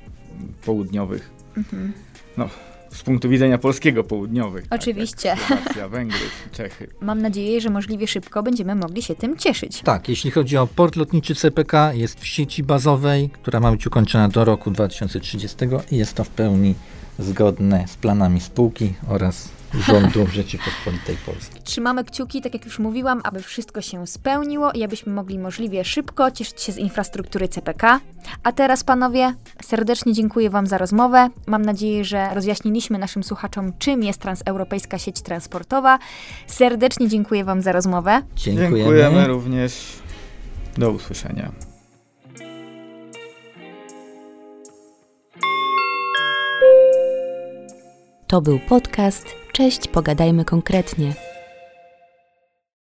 południowych. 0.66 1.30
Mhm. 1.58 1.94
No, 2.38 2.50
z 2.96 3.04
punktu 3.04 3.30
widzenia 3.30 3.58
polskiego 3.58 4.04
południowych. 4.04 4.68
Tak, 4.68 4.82
Oczywiście. 4.82 5.36
Tak, 5.50 5.90
Węgry, 5.90 6.18
Czechy. 6.52 6.88
Mam 7.02 7.22
nadzieję, 7.22 7.62
że 7.62 7.70
możliwie 7.70 8.08
szybko 8.08 8.44
będziemy 8.44 8.76
mogli 8.76 9.02
się 9.02 9.16
tym 9.16 9.38
cieszyć. 9.38 9.82
Tak, 9.82 10.10
jeśli 10.10 10.32
chodzi 10.32 10.58
o 10.58 10.68
port 10.68 10.96
lotniczy 10.96 11.36
CPK, 11.36 11.94
jest 11.94 12.20
w 12.20 12.28
sieci 12.28 12.64
bazowej, 12.64 13.30
która 13.30 13.60
ma 13.60 13.72
być 13.72 13.88
ukończona 13.88 14.30
do 14.30 14.46
roku 14.46 14.72
2030 14.72 15.58
i 15.92 15.98
jest 15.98 16.14
to 16.14 16.24
w 16.24 16.30
pełni 16.30 16.76
zgodne 17.20 17.86
z 17.88 17.96
planami 17.96 18.42
spółki 18.42 18.94
oraz 19.08 19.50
rządu 19.74 20.28
Rzeczypospolitej 20.28 21.18
Polskiej. 21.26 21.62
Trzymamy 21.64 22.04
kciuki, 22.04 22.42
tak 22.42 22.54
jak 22.54 22.66
już 22.66 22.80
mówiłam, 22.80 23.22
aby 23.24 23.42
wszystko 23.42 23.82
się 23.82 24.08
spełniło 24.08 24.72
i 24.72 24.84
abyśmy 24.84 25.14
mogli 25.14 25.40
możliwie 25.40 25.86
szybko 25.86 26.32
cieszyć 26.32 26.62
się 26.62 26.72
z 26.72 26.78
infrastruktury 26.78 27.48
CPK. 27.48 28.00
A 28.44 28.52
teraz, 28.52 28.84
panowie, 28.84 29.34
serdecznie 29.64 30.14
dziękuję 30.14 30.50
Wam 30.50 30.68
za 30.68 30.78
rozmowę. 30.78 31.30
Mam 31.48 31.62
nadzieję, 31.62 32.06
że 32.06 32.30
rozjaśniliśmy 32.34 32.98
naszym 32.98 33.24
słuchaczom, 33.24 33.74
czym 33.80 34.04
jest 34.04 34.22
transeuropejska 34.22 34.98
sieć 34.98 35.22
transportowa. 35.22 36.00
Serdecznie 36.48 37.08
dziękuję 37.08 37.44
Wam 37.44 37.62
za 37.62 37.72
rozmowę. 37.72 38.22
Dziękujemy, 38.36 38.78
dziękujemy 38.78 39.28
również. 39.28 40.00
Do 40.78 40.92
usłyszenia. 40.92 41.52
To 48.28 48.42
był 48.42 48.60
podcast 48.60 49.26
Cześć, 49.54 49.88
pogadajmy 49.88 50.46
konkretnie. 50.46 51.35